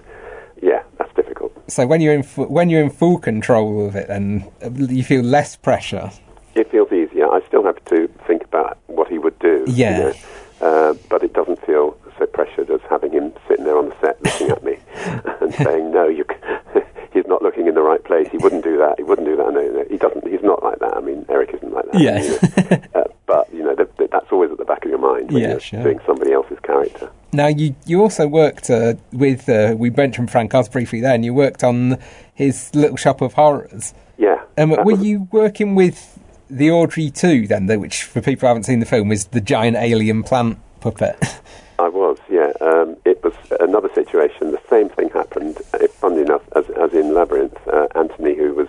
[0.63, 1.53] yeah, that's difficult.
[1.75, 4.45] So when you're in when you're in full control of it, and
[4.79, 6.09] you feel less pressure.
[6.55, 7.27] It feels easier.
[7.29, 9.65] I still have to think about what he would do.
[9.67, 9.99] you Yeah.
[9.99, 10.13] know,
[10.61, 14.23] uh, but it doesn't feel so pressured as having him sitting there on the set
[14.23, 14.77] looking at me
[15.41, 16.81] and saying, "No, you." c-
[17.13, 18.29] He's not looking in the right place.
[18.31, 18.95] He wouldn't do that.
[18.99, 19.53] He wouldn't do that.
[19.53, 20.25] No, no, he doesn't.
[20.29, 20.97] He's not like that.
[20.97, 22.01] I mean, Eric isn't like that.
[22.01, 22.23] Yeah.
[22.23, 22.31] you
[22.95, 23.01] know.
[23.01, 25.43] uh, but you know, th- th- that's always at the back of your mind when
[25.43, 25.83] Yeah, you're sure.
[25.83, 27.11] doing somebody else's character.
[27.35, 31.25] Now you you also worked uh, with uh, we mentioned Frank Oz briefly there, and
[31.25, 31.99] you worked on
[32.33, 33.93] his Little Shop of Horrors.
[34.19, 34.41] Yeah.
[34.57, 36.19] Um, were was- you working with
[36.49, 39.41] the Audrey II then, though, which for people who haven't seen the film is the
[39.41, 41.17] giant alien plant puppet?
[41.79, 42.53] I was, yeah.
[42.61, 44.53] Um, it was another situation.
[44.53, 47.59] The same thing happened, uh, funnily enough, as, as in Labyrinth.
[47.67, 48.69] Uh, Anthony, who was,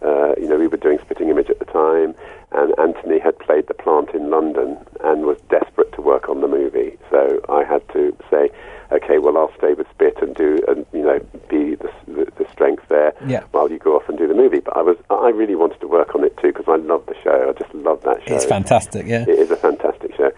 [0.00, 2.14] uh, you know, we were doing Spitting Image at the time,
[2.52, 6.48] and Anthony had played the plant in London and was desperate to work on the
[6.48, 6.97] movie.
[7.18, 8.48] So I had to say,
[8.92, 11.18] okay, well, I'll stay with Spit and do, and you know,
[11.50, 13.42] be the, the, the strength there Yeah.
[13.50, 14.60] while you go off and do the movie.
[14.60, 17.16] But I was, I really wanted to work on it too because I love the
[17.24, 17.48] show.
[17.52, 18.36] I just love that show.
[18.36, 19.22] it's fantastic, yeah.
[19.22, 20.30] It is a fantastic show.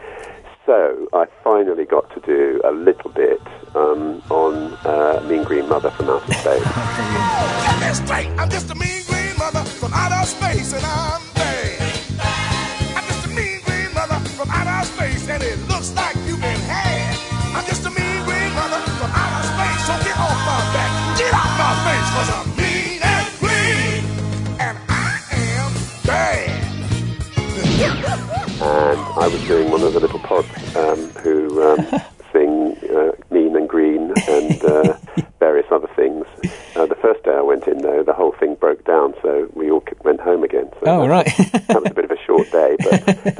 [0.64, 3.40] So I finally got to do a little bit
[3.74, 6.64] um, on uh, Mean Green Mother from Outer Space.
[7.80, 8.28] Get straight.
[8.40, 11.80] I'm just a mean green mother from outer space, and I'm bad.
[12.96, 16.28] I'm just a mean green mother from outer space, and it looks like you've been
[16.28, 16.29] had.
[17.54, 21.32] I'm just a mean green mother from outer space, so get off my back, get
[21.34, 24.02] out my face, cause I'm mean and green,
[24.60, 25.70] and I am
[26.06, 26.50] bad.
[28.62, 31.86] and I was doing one of the little pods um, who um,
[32.32, 34.94] sing uh, Mean and Green and uh,
[35.38, 36.26] various other things.
[36.76, 39.70] Uh, the first day I went in, though, the whole thing broke down, so we
[39.70, 40.70] all went home again.
[40.80, 41.26] So Oh that- right.
[41.68, 43.39] that was a bit of a short day, but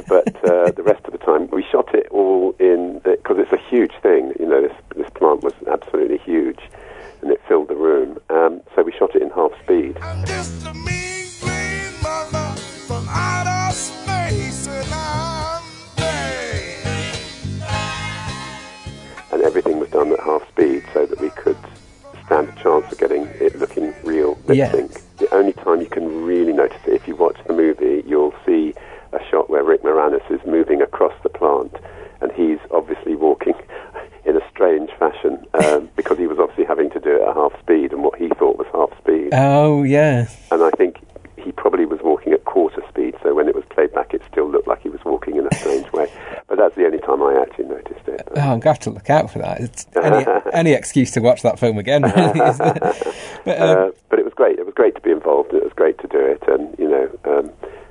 [48.61, 49.59] going to have to look out for that.
[49.61, 52.39] It's any, any excuse to watch that film again, really.
[53.43, 54.59] But, um, uh, but it was great.
[54.59, 55.51] It was great to be involved.
[55.53, 57.49] It was great to do it, and you know, um,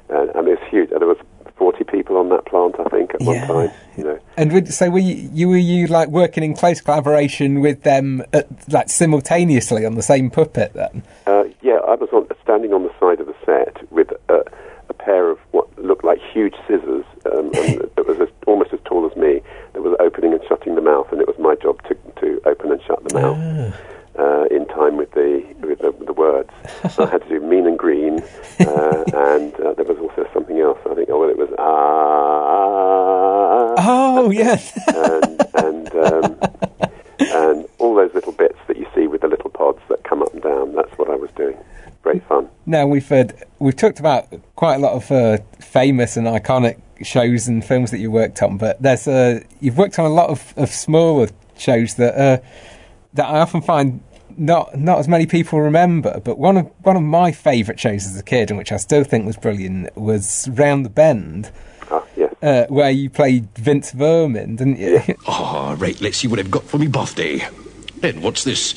[0.08, 0.90] and, and it was huge.
[0.90, 1.16] There was
[1.56, 3.48] forty people on that plant, I think, at Yeah.
[3.48, 3.76] one time.
[3.96, 7.60] You know, and would, so were you, you were you like working in close collaboration
[7.60, 11.02] with them, at, like simultaneously on the same puppet then?
[11.26, 14.44] uh, yeah, I was on, standing on the side of the set with a,
[14.88, 18.78] a pair of what looked like huge scissors um, and that was as, almost as
[18.84, 19.40] tall as me.
[19.72, 22.70] That was opening and shutting the mouth, and it was my job to to open
[22.70, 23.74] and shut the mouth.
[24.18, 26.50] Uh, in time with the with the, the words,
[26.94, 28.20] so I had to do mean and green,
[28.58, 30.78] uh, and uh, there was also something else.
[30.90, 31.48] I think, oh, well, it was
[32.50, 34.72] ah, Oh yes.
[34.88, 36.36] and and um,
[37.20, 40.32] and all those little bits that you see with the little pods that come up
[40.34, 40.74] and down.
[40.74, 41.56] That's what I was doing.
[42.02, 42.48] Great fun.
[42.64, 47.46] now we've heard, we've talked about quite a lot of uh, famous and iconic shows
[47.46, 50.54] and films that you worked on, but there's uh, you've worked on a lot of,
[50.56, 52.38] of smaller shows that uh,
[53.14, 54.02] that I often find
[54.36, 56.20] not not as many people remember.
[56.24, 59.04] But one of one of my favourite shows as a kid, and which I still
[59.04, 61.50] think was brilliant, was Round the Bend.
[61.90, 62.34] Ah, yes.
[62.42, 65.02] Uh, where you played Vince Vermin, didn't you?
[65.26, 67.46] Ah, right, let's see what I've got for me birthday.
[68.02, 68.74] Ed, what's this?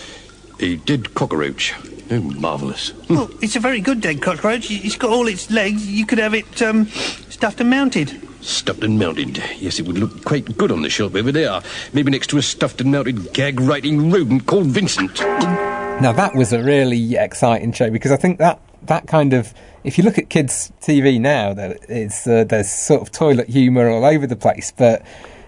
[0.60, 1.74] A dead cockroach.
[2.12, 2.94] Oh, marvellous.
[3.10, 4.70] Well, it's a very good dead cockroach.
[4.70, 5.90] It's got all its legs.
[5.90, 8.22] You could have it um, stuffed and mounted.
[8.42, 9.42] Stuffed and mounted.
[9.58, 11.62] Yes, it would look quite good on the shelf over there.
[11.94, 15.22] Maybe next to a stuffed and mounted gag writing rodent called Vincent.
[15.22, 19.98] Now that was a really exciting show because I think that that kind of if
[19.98, 24.06] you look at kids TV now, that it's uh, there's sort of toilet humour all
[24.06, 25.06] over the place, but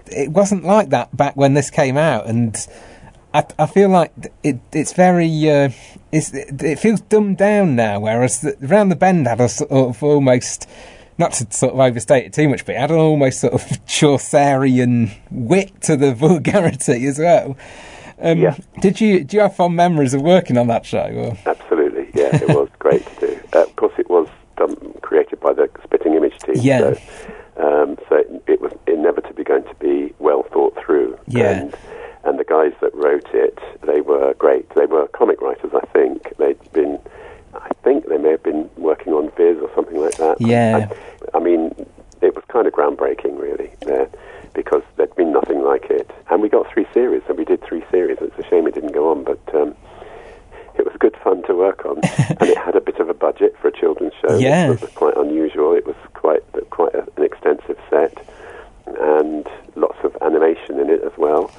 [0.07, 2.55] it wasn't like that back when this came out, and
[3.33, 5.69] I, I feel like it it's very uh,
[6.04, 10.01] it's, it feels dumbed down now, whereas the, Round the Bend had a sort of
[10.03, 10.67] almost.
[11.17, 13.61] Not to sort of overstate it too much, but it had an almost sort of
[13.87, 17.55] Chaucerian wit to the vulgarity as well.
[18.19, 18.57] Um, Yeah.
[18.81, 21.05] Did you do you have fond memories of working on that show?
[21.05, 21.37] Or?
[21.49, 23.39] Absolutely, yeah, it was great to do.
[23.53, 26.55] Uh, of course, it was done, created by the Spitting Image team.
[26.57, 26.79] Yeah.
[26.95, 26.99] So,
[27.57, 31.17] um, so it, it was inevitably going to be well thought through.
[31.27, 31.61] Yeah.
[31.61, 31.75] And,
[32.25, 34.67] and the guys that wrote it, they were great.
[34.71, 36.35] They were comic writers, I think.
[36.37, 36.99] They'd been,
[37.53, 40.41] I think they may have been working on Viz or something like that.
[40.41, 40.89] Yeah.
[41.33, 41.73] I, I mean,
[42.21, 44.09] it was kind of groundbreaking, really, there,
[44.53, 46.09] because there'd been nothing like it.
[46.31, 48.17] And we got three series, and we did three series.
[48.19, 49.75] It's a shame it didn't go on, but um,
[50.79, 51.97] it was good fun to work on.
[52.39, 54.37] and it had a bit of a budget for a children's show.
[54.39, 54.71] Yeah.
[54.71, 55.73] It was quite unusual.
[55.75, 58.17] It was quite quite a, an extensive set,
[58.87, 61.51] and lots of animation in it as well.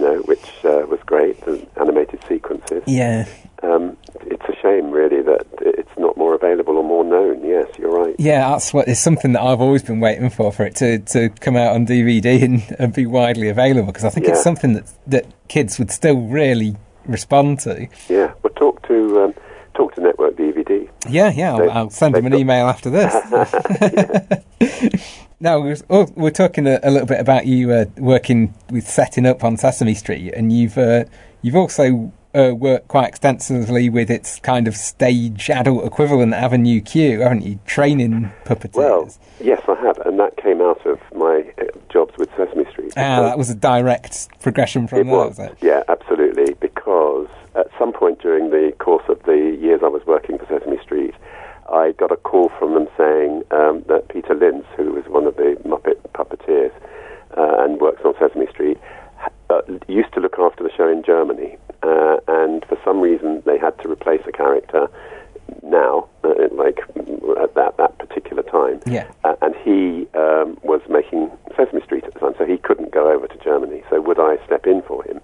[0.00, 1.38] You know, which uh, was great.
[1.44, 2.82] The animated sequences.
[2.86, 3.26] Yeah.
[3.62, 7.44] Um, it's a shame, really, that it's not more available or more known.
[7.44, 8.14] Yes, you're right.
[8.18, 11.28] Yeah, that's what it's something that I've always been waiting for for it to, to
[11.28, 14.90] come out on DVD and, and be widely available because I think it's something that
[15.08, 17.86] that kids would still really respond to.
[18.08, 19.34] Yeah, well, talk to um,
[19.74, 20.88] talk to Network DVD.
[21.08, 23.12] Yeah, yeah, I'll, They- I'll send them an they've email after this.
[25.40, 28.86] now, we was- oh, we're talking a, a little bit about you uh, working with
[28.88, 31.04] setting up on Sesame Street, and you've uh,
[31.42, 37.20] you've also uh, worked quite extensively with its kind of stage adult equivalent, Avenue Q,
[37.20, 37.58] haven't you?
[37.66, 38.76] Training puppeteers.
[38.76, 42.92] Well, yes, I have, and that came out of my uh, jobs with Sesame Street.
[42.96, 45.58] ah, that was a direct progression from It there, was, was it?
[45.62, 46.54] yeah, absolutely.
[46.60, 47.26] Because
[47.56, 50.79] at some point during the course of the years I was working for Sesame Street,
[51.72, 55.36] I got a call from them saying um, that Peter Linz, who was one of
[55.36, 56.72] the Muppet puppeteers
[57.36, 58.78] uh, and works on Sesame Street,
[59.50, 63.58] uh, used to look after the show in Germany, uh, and for some reason they
[63.58, 64.88] had to replace a character
[65.62, 66.78] now, uh, like
[67.42, 68.80] at that that particular time.
[68.86, 69.10] Yeah.
[69.24, 73.10] Uh, and he um, was making Sesame Street at the time, so he couldn't go
[73.10, 73.82] over to Germany.
[73.90, 75.20] So would I step in for him?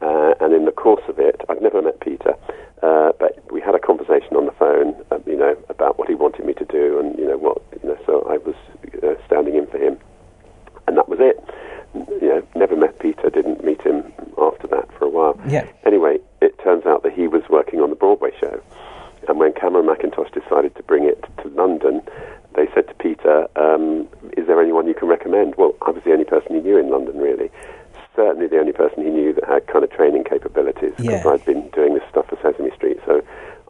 [0.00, 2.34] Uh, and in the course of it, I've never met Peter,
[2.82, 4.94] uh, but we had a conversation on the phone,
[5.32, 7.96] you know, about what he wanted me to do, and you know what, you know.
[8.04, 8.54] So I was
[9.02, 9.96] uh, standing in for him,
[10.86, 11.42] and that was it.
[12.20, 15.40] You know, never met Peter, didn't meet him after that for a while.
[15.48, 15.66] Yeah.
[15.86, 18.60] Anyway, it turns out that he was working on the Broadway show,
[19.26, 22.02] and when Cameron Mackintosh decided to bring it to London,
[22.54, 24.06] they said to Peter, um,
[24.36, 26.90] "Is there anyone you can recommend?" Well, I was the only person he knew in
[26.90, 27.50] London, really.
[28.14, 31.30] Certainly, the only person he knew that had kind of training capabilities because Yeah.
[31.30, 32.98] I'd been doing this stuff for Sesame Street.
[33.06, 33.22] So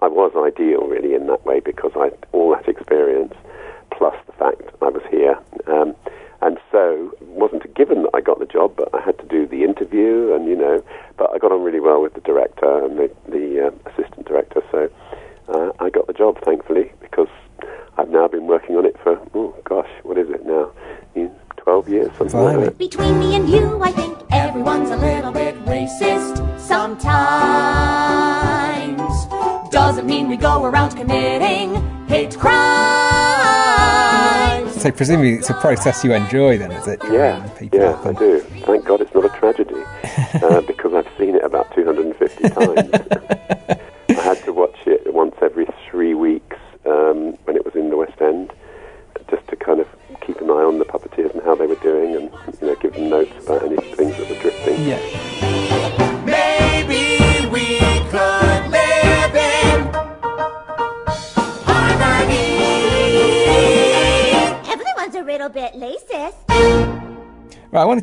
[0.02, 3.34] I was ideal, really, in that way because I had all that experience,
[3.96, 5.38] plus the fact I was here.
[5.66, 5.94] Um,
[6.40, 9.26] and so it wasn't a given that I got the job, but I had to
[9.26, 10.82] do the interview, and you know,
[11.16, 14.60] but I got on really well with the director and the, the uh, assistant director.
[14.72, 14.90] So
[15.48, 17.28] uh, I got the job, thankfully, because
[17.96, 20.72] I've now been working on it for oh gosh, what is it now?
[21.16, 22.76] Mm, Twelve years, something like that.
[22.78, 24.11] Between me and you, I think
[30.02, 31.76] Doesn't mean we go around committing
[32.08, 32.52] hate crimes.
[34.82, 37.00] So presumably it's a process you enjoy, then, is it?
[37.04, 38.40] Yeah, yeah, I do.
[38.40, 39.76] Thank God it's not a tragedy
[40.42, 42.90] uh, because I've seen it about 250 times.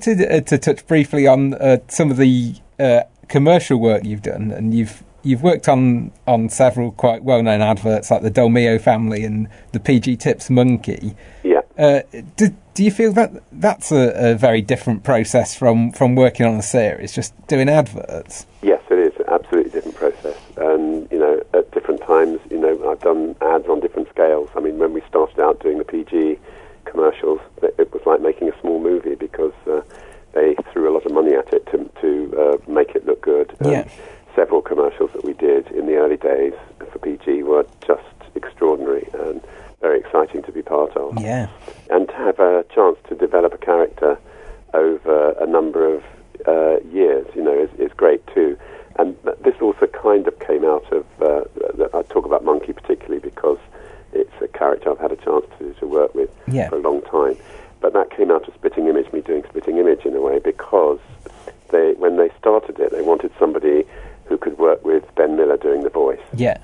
[0.07, 4.21] wanted to uh, to touch briefly on uh, some of the uh, commercial work you've
[4.21, 8.79] done, and you've you've worked on on several quite well known adverts like the Dolmio
[8.79, 11.15] family and the PG Tips monkey.
[11.43, 11.61] Yeah.
[11.77, 12.01] Uh,
[12.35, 16.55] do, do you feel that that's a, a very different process from, from working on
[16.55, 18.45] a series, just doing adverts?
[18.61, 19.13] Yes, it is.
[19.17, 20.37] An absolutely different process.
[20.57, 24.49] And, you know, at different times, you know, I've done ads on different scales.
[24.57, 26.37] I mean, when we started out doing the PG
[26.83, 29.79] commercials, it it was like making a small movie because uh,
[30.33, 33.55] they threw a lot of money at it to, to uh, make it look good.
[33.59, 33.87] And Yeah.
[34.35, 36.53] Several commercials commercials that we did in the early days
[36.91, 38.03] for PG were just
[38.35, 39.41] extraordinary and
[39.81, 41.19] very exciting to be part of.
[41.21, 41.47] Yeah.
[41.89, 44.17] And to have a chance to develop a character
[44.73, 46.03] over a number of
[46.47, 48.57] uh, years, you know, is, is great too.
[48.97, 51.43] And th- this also kind of came out of, uh,
[51.75, 53.57] th- I talk about Monkey particularly because
[54.13, 56.69] it's a character I've had a chance to, to work with Yeah.
[56.69, 57.35] for a long time.
[57.81, 60.99] But that came out of Spitting Image, me doing Spitting Image in a way, because
[61.71, 63.85] they, when they started it, they wanted somebody
[64.25, 66.59] who could work with Ben Miller doing the voice Yeah.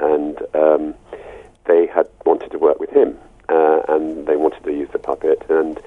[0.00, 0.94] and um,
[1.64, 3.16] they had wanted to work with him,
[3.48, 5.42] uh, and they wanted to use the puppet.
[5.48, 5.80] And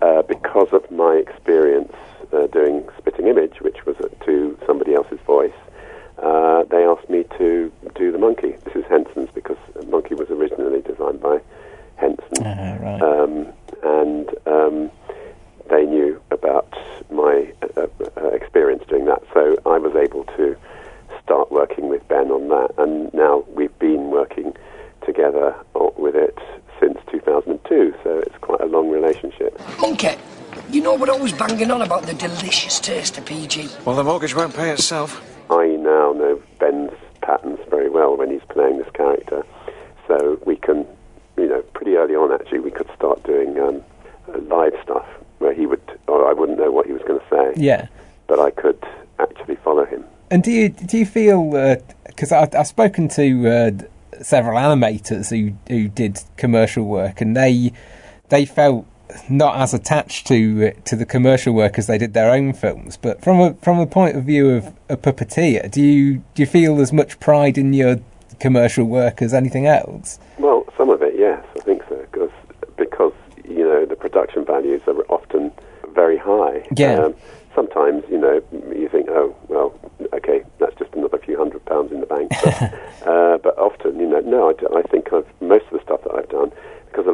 [0.00, 1.92] uh, because of my experience
[2.32, 5.52] uh, doing Spitting Image, which was uh, to somebody else's voice,
[6.22, 8.54] uh, they asked me to do the monkey.
[8.64, 11.40] This is Henson's because Monkey was originally designed by
[11.96, 13.02] Henson, Ah, right.
[13.02, 13.46] um,
[13.82, 14.90] and um,
[15.68, 16.72] they knew about
[17.10, 17.86] my uh,
[18.16, 19.22] uh, experience doing that.
[19.34, 20.56] So I was able to
[21.22, 24.54] start working with Ben on that, and now we've been working
[25.04, 26.38] together o- with it
[26.80, 27.94] since 2002.
[28.02, 29.58] So it's quite a long relationship.
[29.80, 30.10] Monkey,
[30.70, 33.68] you know we're always banging on about the delicious taste of PG.
[33.84, 35.22] Well, the mortgage won't pay itself.
[35.50, 36.92] I now know Ben's
[37.22, 39.44] patterns very well when he's playing this character,
[40.06, 40.86] so we can,
[41.36, 43.82] you know, pretty early on actually, we could start doing um,
[44.32, 45.06] uh, live stuff
[45.38, 47.88] where he would, or I wouldn't know what he was going to say, Yeah.
[48.26, 48.78] but I could
[49.18, 50.04] actually follow him.
[50.30, 51.50] And do you do you feel
[52.06, 53.70] because I've, I've spoken to uh,
[54.22, 57.72] several animators who who did commercial work, and they
[58.28, 58.86] they felt
[59.28, 62.96] not as attached to to the commercial work as they did their own films.
[62.96, 66.46] But from a from a point of view of a puppeteer, do you do you
[66.46, 68.00] feel as much pride in your
[68.38, 70.18] commercial work as anything else?
[70.38, 72.30] Well, some of it, yes, I think so, because
[72.76, 73.12] because
[73.44, 75.52] you know the production values are often
[75.94, 76.66] very high.
[76.76, 77.04] Yeah.
[77.04, 77.14] Um,
[77.54, 78.42] sometimes you know
[78.74, 79.78] you think, oh well,
[80.14, 82.32] okay, that's just another few hundred pounds in the bank.
[82.42, 82.62] But,
[83.06, 86.28] uh, but often, you know, no, I think I've most of the stuff that I've
[86.28, 86.52] done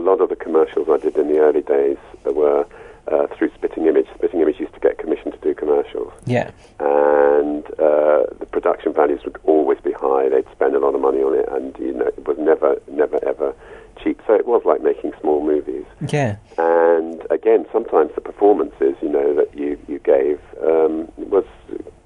[0.07, 2.67] lot of the commercials I did in the early days were
[3.13, 4.07] uh, through Spitting Image.
[4.15, 6.51] Spitting Image used to get commissioned to do commercials Yeah.
[6.81, 10.29] and uh, the production values would always be high.
[10.29, 13.19] They'd spend a lot of money on it, and you know it was never, never,
[13.25, 13.55] ever
[14.03, 14.21] cheap.
[14.27, 15.85] So it was like making small movies.
[16.09, 16.37] Yeah.
[16.59, 21.45] And again, sometimes the performances, you know, that you you gave um, was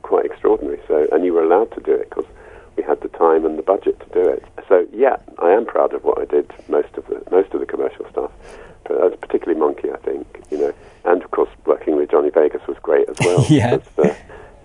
[0.02, 0.80] quite extraordinary.
[0.88, 2.26] So and you were allowed to do it because
[2.76, 4.44] we had the time and the budget to do it.
[4.68, 6.46] So yeah, I am proud of what I did.
[6.68, 8.30] Most of the most of the commercial stuff,
[8.86, 10.26] but, uh, particularly Monkey, I think.
[10.50, 10.72] You know,
[11.04, 13.39] and of course working with Johnny Vegas was great as well.
[13.56, 13.76] Yeah.
[13.78, 14.14] because, uh,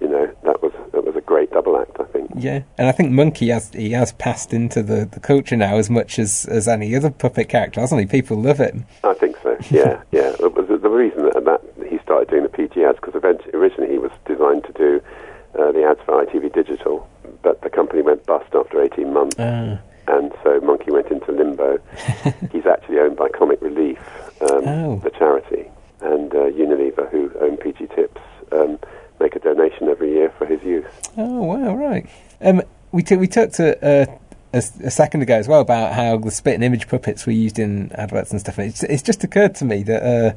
[0.01, 1.97] you know that was that was a great double act.
[1.99, 2.29] I think.
[2.37, 5.89] Yeah, and I think Monkey has he has passed into the, the culture now as
[5.89, 8.05] much as, as any other puppet character, hasn't he?
[8.07, 8.85] People love him.
[9.03, 9.57] I think so.
[9.71, 10.33] Yeah, yeah.
[10.39, 13.15] It was the, the reason that, that he started doing the PG ads because
[13.53, 15.01] originally he was designed to do
[15.57, 17.07] uh, the ads for ITV Digital,
[17.41, 19.79] but the company went bust after 18 months, Ah.
[20.09, 21.79] and so Monkey went into limbo.
[22.51, 23.97] He's actually owned by Comic Relief,
[24.41, 25.01] um, Oh.
[25.03, 25.69] the charity,
[26.01, 28.21] and uh, Unilever, who own PG Tips,
[28.51, 28.79] um,
[29.19, 30.85] make a donation every year for his use.
[31.17, 32.07] Oh wow, right.
[32.41, 34.05] Um, we t- we talked to, uh,
[34.53, 37.59] a, s- a second ago as well about how the Spitting Image puppets were used
[37.59, 38.57] in adverts and stuff.
[38.57, 40.35] And it's, it's just occurred to me that uh,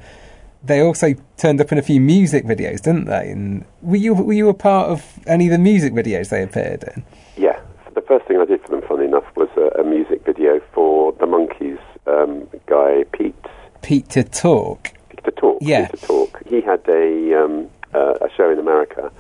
[0.65, 3.31] they also turned up in a few music videos, didn't they?
[3.31, 6.85] And were you were you a part of any of the music videos they appeared
[6.85, 7.05] in?
[7.37, 10.25] Yeah, so the first thing I did for them, funny enough, was a, a music
[10.25, 13.37] video for the Monkees um, guy Pete
[13.83, 14.93] Peter Tork.
[15.11, 15.59] Pete to talk.
[15.61, 15.87] Yeah.
[15.89, 16.43] To talk.
[16.49, 19.11] He had a um, uh, a show in America,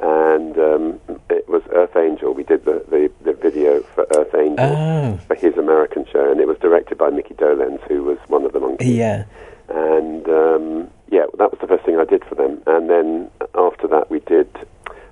[0.00, 1.00] and um,
[1.30, 2.32] it was Earth Angel.
[2.34, 5.18] We did the, the, the video for Earth Angel Oh.
[5.28, 8.52] for his American show, and it was directed by Mickey Dolenz, who was one of
[8.52, 8.96] the Monkees.
[8.96, 9.24] Yeah.
[9.68, 12.62] And um, yeah, that was the first thing I did for them.
[12.66, 14.48] And then after that, we did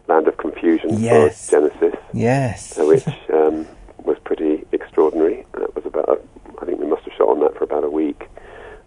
[0.08, 1.46] Land of Confusion Yes.
[1.48, 2.00] for Genesis.
[2.12, 2.78] Yes.
[2.78, 3.66] uh, which um,
[4.04, 5.46] was pretty extraordinary.
[5.52, 6.18] That was about, a,
[6.60, 8.24] I think we must have shot on that for about a week.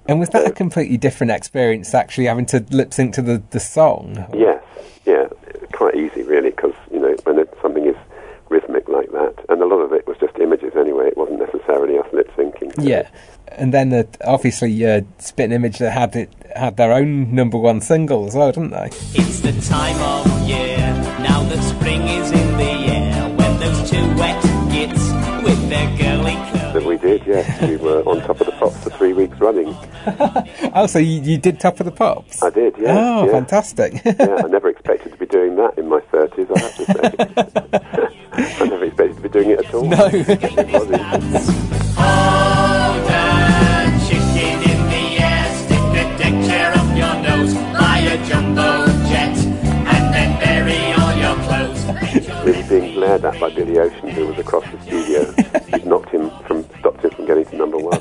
[0.08, 3.60] And was that a completely different experience, actually having to lip sync to the, the
[3.60, 4.26] song?
[4.34, 4.64] Yes,
[5.06, 5.28] yeah,
[5.72, 7.96] quite easy really, because you know when it, something is
[8.50, 11.08] rhythmic like that, and a lot of it was just images anyway.
[11.08, 12.74] It wasn't necessarily us lip syncing.
[12.78, 13.10] Yeah,
[13.48, 17.80] and then uh, obviously uh, Spitting Image that had it had their own number one
[17.80, 18.88] single as well, didn't they?
[19.14, 20.78] It's the time of year
[21.20, 24.53] now that spring is in the air when those two wet
[25.74, 27.62] That we did, yes.
[27.68, 29.76] we were on top of the pops for three weeks running.
[30.76, 32.42] Oh, so you, you did Top of the Pops?
[32.42, 32.98] I did, yeah.
[32.98, 33.32] Oh, yeah.
[33.32, 33.94] fantastic!
[34.06, 36.48] yeah, I never expected to be doing that in my thirties.
[36.54, 37.02] I have to say,
[38.64, 39.86] I never expected to be doing it at all.
[39.86, 39.98] No.
[39.98, 40.20] Hold
[43.10, 48.88] a chicken in the air, stick the deck chair up your nose, buy a jumbo
[49.10, 52.28] jet, and then bury all your clothes.
[52.44, 54.93] really being glad stared at by Billy Ocean, who was across the studio.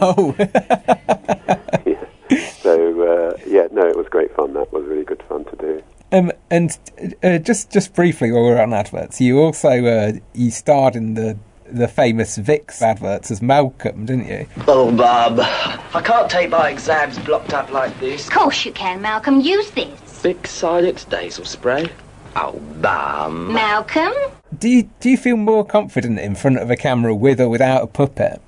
[0.02, 0.14] To.
[0.18, 0.34] Oh.
[1.86, 2.46] yeah.
[2.60, 4.52] So uh, yeah, no, it was great fun.
[4.54, 5.82] That was really good fun to do.
[6.12, 6.78] Um, and
[7.22, 11.38] uh, just just briefly while we're on adverts, you also uh, you starred in the
[11.72, 14.46] the famous Vicks adverts as Malcolm, didn't you?
[14.68, 18.26] Oh, Bob, I can't take my exams blocked up like this.
[18.26, 19.40] Of course you can, Malcolm.
[19.40, 19.88] Use this.
[20.22, 21.88] Vicks Sinex nasal spray.
[22.36, 23.52] Oh, bum.
[23.52, 24.12] Malcolm?
[24.58, 27.82] Do you do you feel more confident in front of a camera with or without
[27.82, 28.40] a puppet?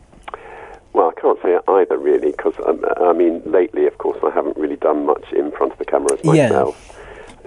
[0.94, 4.30] Well, I can't say it either really, because um, I mean, lately, of course, I
[4.30, 6.48] haven't really done much in front of the cameras Yeah.
[6.48, 6.96] myself.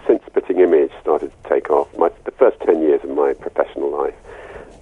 [0.05, 3.89] Since Spitting Image started to take off, my, the first 10 years of my professional
[3.89, 4.13] life,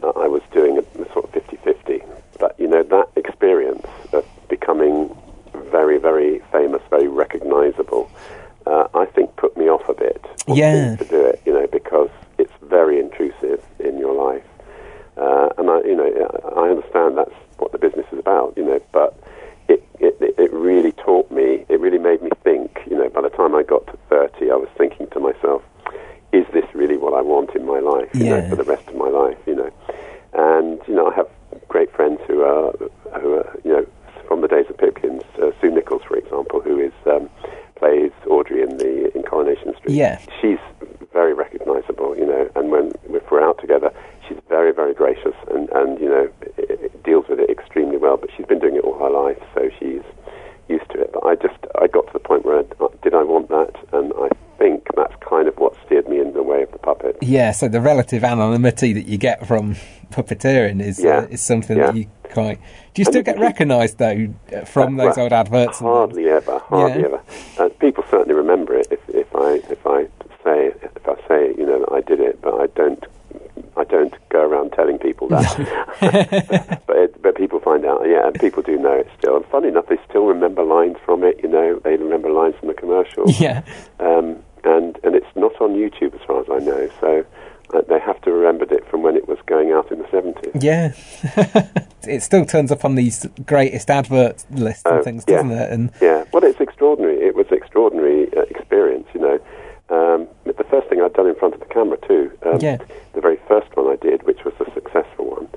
[0.04, 2.04] uh, I was doing a, a sort of 50-50.
[2.40, 5.16] But, you know, that experience of becoming
[5.72, 8.10] very, very famous, very recognizable,
[8.66, 10.96] uh, I think put me off a bit Yeah.
[10.96, 12.10] to do it, you know, because
[12.40, 14.44] it's very intrusive in your life.
[15.18, 16.10] Uh, and I, you know,
[16.58, 19.18] I understand that's what the business is about, you know, but
[19.68, 23.30] it, it, it- really taught me, it really made me think, you know, by the
[23.30, 25.62] time I got to 30, I was thinking to myself,
[26.34, 28.96] is this really what I want in my life, you know, for the rest of
[28.96, 29.72] my life, you know?
[30.34, 31.28] And, you know, I have
[31.70, 32.72] great friends who are,
[33.22, 33.86] who are you know,
[34.28, 37.30] from the days of Pipkins, uh, Sue Nicholls, for example, who is, um,
[37.76, 39.96] plays Audrey in the, in Coronation Street.
[39.96, 40.20] Yeah.
[40.42, 40.60] She's
[41.14, 43.94] very recognizable, you know, and when if we're out together,
[44.28, 48.18] she's very, very gracious and, and you know, i i deals with it extremely well.
[48.18, 50.02] But she's been doing it all her life, so she's
[50.68, 51.12] used to it.
[51.14, 53.74] But I just, I got to the point where, I, did I want that?
[53.94, 57.18] And I think that's kind of what steered me in the way of the puppet.
[57.22, 59.76] Yeah, so the relative anonymity that you get from
[60.12, 61.20] puppeteering is Yeah.
[61.20, 61.88] uh, is something Yeah.
[61.88, 62.60] that you quite.
[62.94, 65.80] Do you still you get recognised though uh, from Uh, those old adverts?
[65.82, 67.06] and- Hardly ever, hardly Yeah.
[67.08, 67.22] ever.
[67.60, 70.04] Uh, people certainly remember it if, if I if I
[70.44, 70.68] say
[70.98, 73.06] if I say you know that I did it, but I don't
[73.78, 76.80] I don't go around telling people that.
[76.88, 79.36] but it, but people find out, yeah, people do know it still.
[79.38, 81.40] And funny enough, they still remember lines from it.
[81.44, 83.26] You know, they remember lines from the commercial.
[83.32, 83.64] Yeah.
[84.00, 86.90] Um, and and it's not on YouTube as far as I know.
[87.02, 87.26] So.
[87.74, 90.62] Uh, they have to remembered it from when it was going out in the 70s.
[90.62, 90.94] Yeah,
[92.08, 95.38] it still turns up on these greatest advert lists and Oh, things, yeah.
[95.38, 95.72] doesn't it?
[95.72, 97.16] And Yeah, well, it's extraordinary.
[97.18, 99.40] It was an extraordinary uh, experience, you know.
[99.96, 102.32] Um, the first thing I'd done in front of the camera too.
[102.46, 102.78] Um, Yeah.
[103.14, 105.48] The very first one I did, which was a successful one,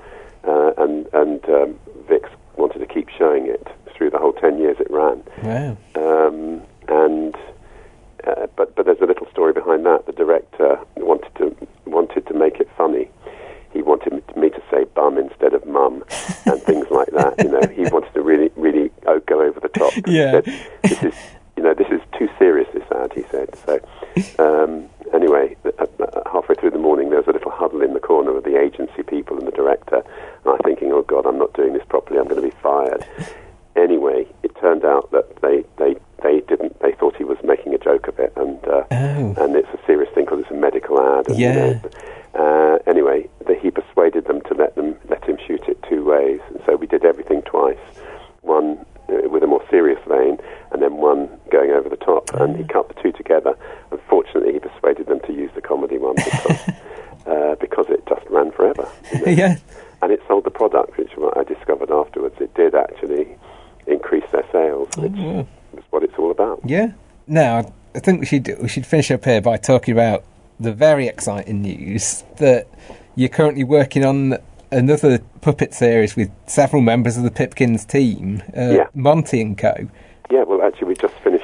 [0.45, 1.70] uh, and and um,
[2.09, 5.22] Vicks wanted to keep showing it through the whole ten years it ran.
[5.43, 7.34] wow, Um, and
[8.26, 10.07] uh, but but there's a little story behind that.
[10.07, 11.45] The director wanted to
[11.86, 13.09] wanted to make it funny.
[13.72, 16.03] He wanted me to, say bum instead of mum
[16.47, 17.34] and things like that.
[17.45, 18.91] You know, he wanted to really really
[19.26, 19.93] go over the top.
[20.07, 20.30] Yeah.
[20.32, 20.45] said,
[20.82, 21.14] this is
[21.59, 22.69] you know this is too serious.
[22.73, 23.49] This ad, he said.
[23.67, 23.81] So
[24.45, 28.01] um, anyway, uh, uh, halfway through the morning, there was a little huddle in the
[28.01, 29.97] corner of the agency people and the director,
[30.45, 32.21] and I'm thinking, oh God, I'm not doing this properly.
[32.21, 33.05] I'm going to be fired.
[33.77, 35.95] Anyway, it turned out that they, they,
[36.25, 36.77] they didn't.
[36.81, 39.35] They thought he was making a joke of it, and uh, Oh.
[39.39, 41.29] and it's a serious thing because it's a medical ad.
[41.29, 41.55] And, you Yeah.
[41.55, 41.81] know,
[42.35, 46.41] uh, anyway, the, he persuaded them to let them let him shoot it two ways,
[46.49, 47.79] and so we did everything twice.
[48.43, 50.39] One uh, with a more serious vein,
[50.73, 52.18] and then one going over the top.
[52.35, 53.57] And he cut the two together.
[53.91, 56.61] Unfortunately, he persuaded them to use the comedy one because
[57.26, 58.89] uh, because it just ran forever.
[59.12, 59.33] you know.
[59.33, 59.57] yeah,
[60.03, 62.37] And it sold the product, which I discovered afterwards.
[62.41, 63.37] It did actually
[63.87, 65.47] increase their sales, which wow.
[65.76, 66.61] is what it's all about.
[66.64, 66.93] yeah.
[67.26, 70.24] Now I think we should we should finish up here by talking about
[70.61, 72.66] the very exciting news that
[73.14, 74.39] you're currently working on
[74.70, 78.87] another puppet series with several members of the Pipkins team, uh, Yeah.
[78.95, 79.89] Monty and Co.
[80.31, 81.38] Yeah, well, actually, we just finished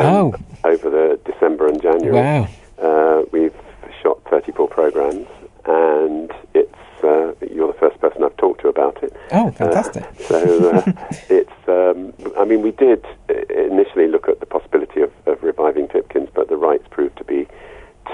[0.00, 0.34] Oh.
[0.64, 2.14] over the December and January.
[2.16, 2.48] Wow.
[2.78, 3.54] Uh, we've
[4.02, 5.26] shot 34 programs,
[5.66, 9.14] and it's uh, you're the first person I've talked to about it.
[9.32, 10.02] Oh, fantastic.
[10.04, 10.92] Uh, so uh,
[11.28, 11.50] it's.
[11.68, 16.28] Um, I mean, we did uh, initially look at the possibility of, of reviving Pipkins,
[16.34, 17.46] but the rights proved to be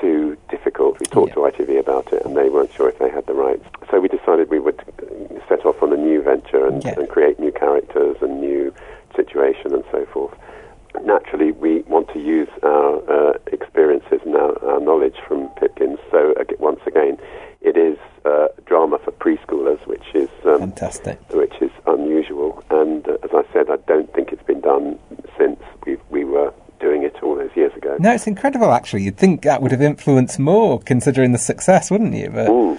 [0.00, 1.00] too difficult.
[1.00, 3.64] We talked to ITV about it, and they weren't sure if they had the rights.
[3.90, 6.94] So we decided we would uh, set off on a new venture and, Yeah.
[6.98, 8.72] and create new characters and new
[9.16, 10.36] situation and so forth.
[11.02, 15.98] Naturally, we want to use our uh, experiences and our, our knowledge from Pipkins.
[16.10, 17.16] So ag- once again,
[17.60, 21.18] it is uh, drama for preschoolers, which is um, Fantastic.
[21.30, 22.62] which is unusual.
[22.70, 24.98] And uh, as I said, I don't think it's been done
[25.38, 27.96] since we we were doing it all those years ago.
[28.00, 28.70] No, it's incredible.
[28.72, 32.28] Actually, you'd think that would have influenced more, considering the success, wouldn't you?
[32.30, 32.78] But Mm.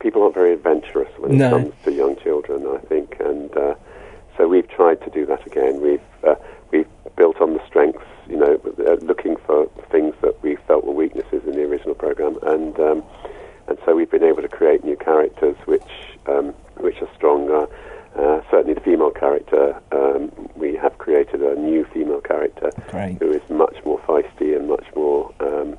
[0.00, 1.46] People aren't very adventurous when No.
[1.46, 3.74] it comes to young children, I think, and uh,
[4.36, 5.80] so we've tried to do that again.
[5.80, 6.34] We've uh,
[6.72, 10.92] we've built on the strengths, you know, uh, looking for things that we felt were
[10.94, 13.02] weaknesses in the original program, and um,
[13.68, 15.92] and so we've been able to create new characters which
[16.26, 16.46] um,
[16.78, 17.68] which are stronger.
[18.16, 23.16] Uh, certainly, the female character, um, we have created a new female character Great.
[23.20, 23.69] who is much
[24.10, 25.78] feisty and much more um,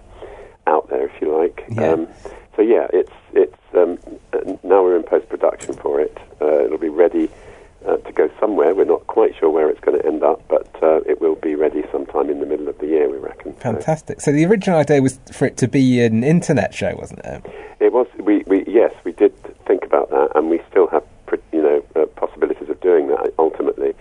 [0.67, 1.63] out there, if you like.
[1.69, 1.91] Yeah.
[1.91, 2.07] Um,
[2.55, 3.97] so yeah, it's it's um,
[4.63, 6.17] now we're in post production for it.
[6.41, 7.29] Uh, it'll be ready
[7.87, 8.75] uh, to go somewhere.
[8.75, 11.55] We're not quite sure where it's going to end up, but uh, it will be
[11.55, 13.53] ready sometime in the middle of the year, we reckon.
[13.53, 14.21] So Fantastic.
[14.21, 17.45] So the original idea was for it to be an internet show, wasn't it?
[17.79, 19.33] it was we, we yes we did
[19.65, 23.33] think about that, and we still have pr- you know uh, possibilities of doing that
[23.39, 23.93] ultimately,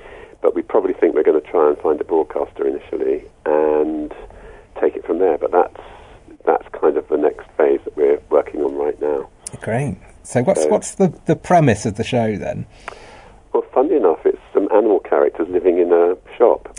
[0.42, 4.12] but we probably think we're going to try and find a broadcaster initially and
[4.80, 5.38] take it from there.
[5.38, 5.80] But that's
[6.44, 9.28] that's kind of the next phase that we're working on right now.
[9.60, 9.96] Great.
[10.30, 12.66] So what's So- what's the, the premise of the show then?
[13.52, 16.68] Well, funny enough, it's some animal characters living in a shop.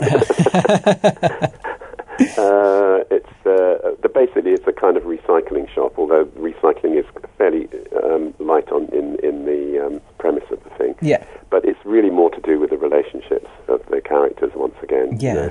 [2.38, 7.04] uh, it's uh, the, basically it's a kind of recycling shop, although recycling is
[7.36, 7.68] fairly
[8.02, 10.94] um, light on in in the um, premise of the thing.
[11.02, 11.22] Yeah.
[11.50, 14.52] But it's really more to do with the relationships of the characters.
[14.54, 15.34] Once again, you Yeah.
[15.34, 15.50] know.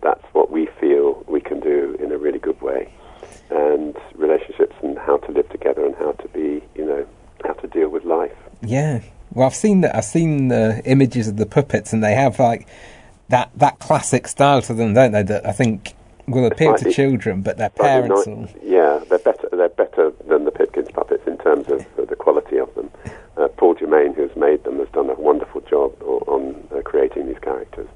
[0.00, 2.90] that's what we feel we can do in a really good way,
[3.50, 7.04] and relationships and how to live together and how to be, you know,
[7.44, 8.32] how to deal with life.
[8.62, 9.00] Yeah.
[9.32, 12.66] Well, I've seen the, I've seen the images of the puppets, and they have like
[13.28, 15.22] that that classic style to them, don't they?
[15.22, 15.94] That I think
[16.26, 18.48] will appeal to children, but their parents will.
[18.64, 19.48] Yeah, they're better.
[19.52, 22.90] They're better than the Pipkins puppets in terms of uh, the quality of them.
[23.36, 27.28] Uh, Paul Jomain, who's made them, has done a wonderful job o- on uh, creating
[27.28, 27.86] these characters.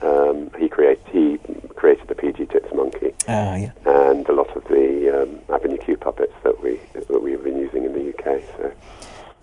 [0.00, 1.38] Um, he create he
[1.74, 3.72] created the PG Tips monkey Ah, yeah.
[3.84, 7.84] and a lot of the um, Avenue Q puppets that we that we've been using
[7.84, 8.42] in the UK.
[8.56, 8.72] So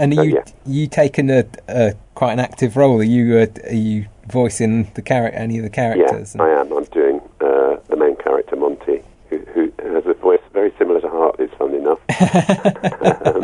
[0.04, 0.43] And So, are you yeah.
[0.66, 2.99] you taking a, a quite an active role?
[2.99, 6.36] Are you uh, are you voicing the character any of the characters?
[6.36, 6.74] Yeah, I am.
[6.74, 11.08] I'm doing uh, the main character, Monty, who, who has a voice very similar to
[11.10, 11.99] Hartley's, funnily enough.
[13.26, 13.41] um,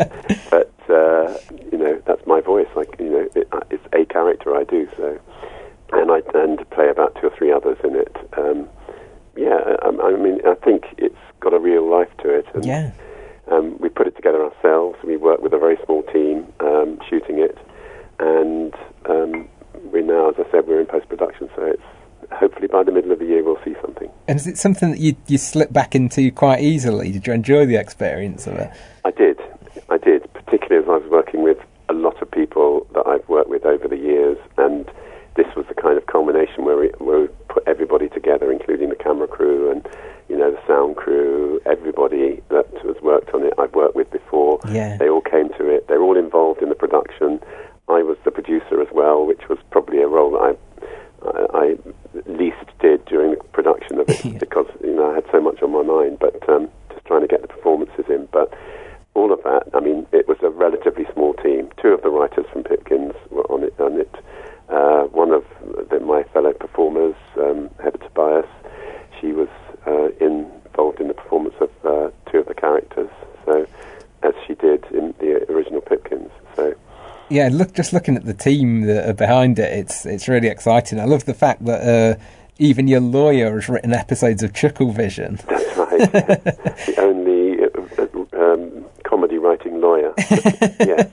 [0.49, 1.37] but, uh,
[1.71, 2.67] you know, that's my voice.
[2.75, 5.17] Like, you know, it, uh, it's a character I do, so.
[5.93, 8.15] And I tend to play about two or three others in it.
[8.37, 8.67] Um,
[9.37, 12.45] yeah, I, I mean, I think it's got a real life to it.
[12.53, 12.91] And, Yeah.
[13.51, 14.97] um, we put it together ourselves.
[15.03, 17.57] We work with a very small team um, shooting it,
[18.19, 18.73] and
[19.09, 19.47] um,
[19.91, 21.49] we now, as I said, we're in post production.
[21.55, 21.81] So it's
[22.31, 23.73] hopefully by the middle of the year we'll see
[24.57, 24.89] something.
[24.89, 27.11] It something that you you slip back into quite easily?
[27.11, 28.71] Did you enjoy the experience of it?
[29.05, 29.39] I did,
[29.89, 31.57] I did, particularly as I was working with
[31.89, 34.89] a lot of people that I've worked with over the years, and
[35.35, 38.95] this was the kind of culmination where we, where we put everybody together, including the
[38.95, 39.87] camera crew and
[40.27, 43.53] you know the sound crew, everybody that has worked on it.
[43.57, 44.59] I've worked with before.
[44.69, 44.97] Yeah.
[44.97, 45.87] They all came to it.
[45.87, 47.39] They're all involved in the production.
[47.87, 50.55] I was the producer as well, which was probably a role that I
[51.25, 51.77] I, I
[52.27, 55.71] least did during the production of it because you know I had so much on
[55.71, 56.19] my mind.
[56.19, 58.27] But um, just trying to get the performances in.
[58.31, 58.53] But
[59.15, 61.69] all of that, I mean, it was a relatively small team.
[61.81, 63.73] Two of the writers from Pipkins were on it.
[63.79, 64.15] On it.
[64.69, 65.43] Uh, one of
[65.89, 68.45] the, my fellow performers, um, Heather Tobias,
[69.19, 69.49] she was
[69.87, 73.09] uh, involved in the performance of uh, two of the characters.
[73.45, 73.65] So,
[74.21, 76.29] as she did in the original Pipkins.
[76.55, 76.75] So.
[77.39, 80.99] Yeah, look, just looking at the team that are behind it, it's it's really exciting.
[80.99, 82.21] I love the fact that uh,
[82.57, 85.39] even your lawyer has written episodes of Chuckle Vision.
[85.47, 86.11] That's right.
[86.11, 90.13] the only uh, um, comedy writing lawyer.
[90.81, 91.03] yeah,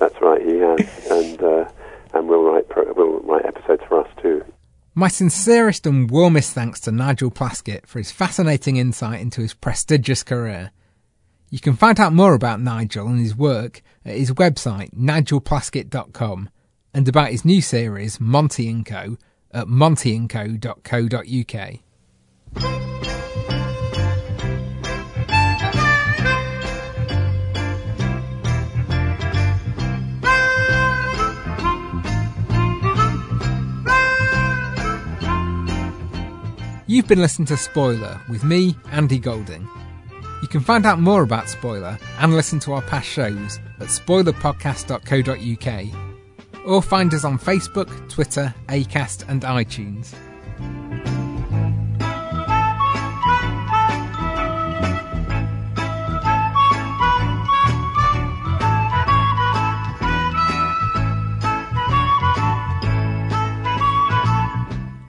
[0.00, 0.42] that's right.
[0.42, 1.70] He has, and uh,
[2.12, 4.44] and will write pro- will write episodes for us too.
[4.96, 10.24] My sincerest and warmest thanks to Nigel Plaskitt for his fascinating insight into his prestigious
[10.24, 10.72] career.
[11.48, 16.50] You can find out more about Nigel and his work at his website, nigelplaskitt.com,
[16.92, 19.16] and about his new series, Monty & Co.,
[19.52, 21.78] at montyandco.co.uk.
[36.88, 39.68] You've been listening to Spoiler with me, Andy Golding.
[40.42, 46.66] You can find out more about Spoiler and listen to our past shows at spoilerpodcast.co.uk
[46.66, 50.14] or find us on Facebook, Twitter, Acast, and iTunes.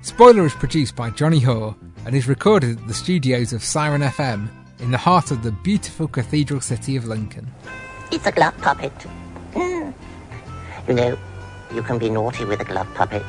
[0.01, 1.75] Spoiler is produced by Johnny Hoare
[2.05, 4.49] and is recorded at the studios of Siren FM
[4.79, 7.51] in the heart of the beautiful cathedral city of Lincoln.
[8.11, 8.93] It's a glove puppet.
[10.87, 11.17] You know,
[11.73, 13.25] you can be naughty with a glove puppet,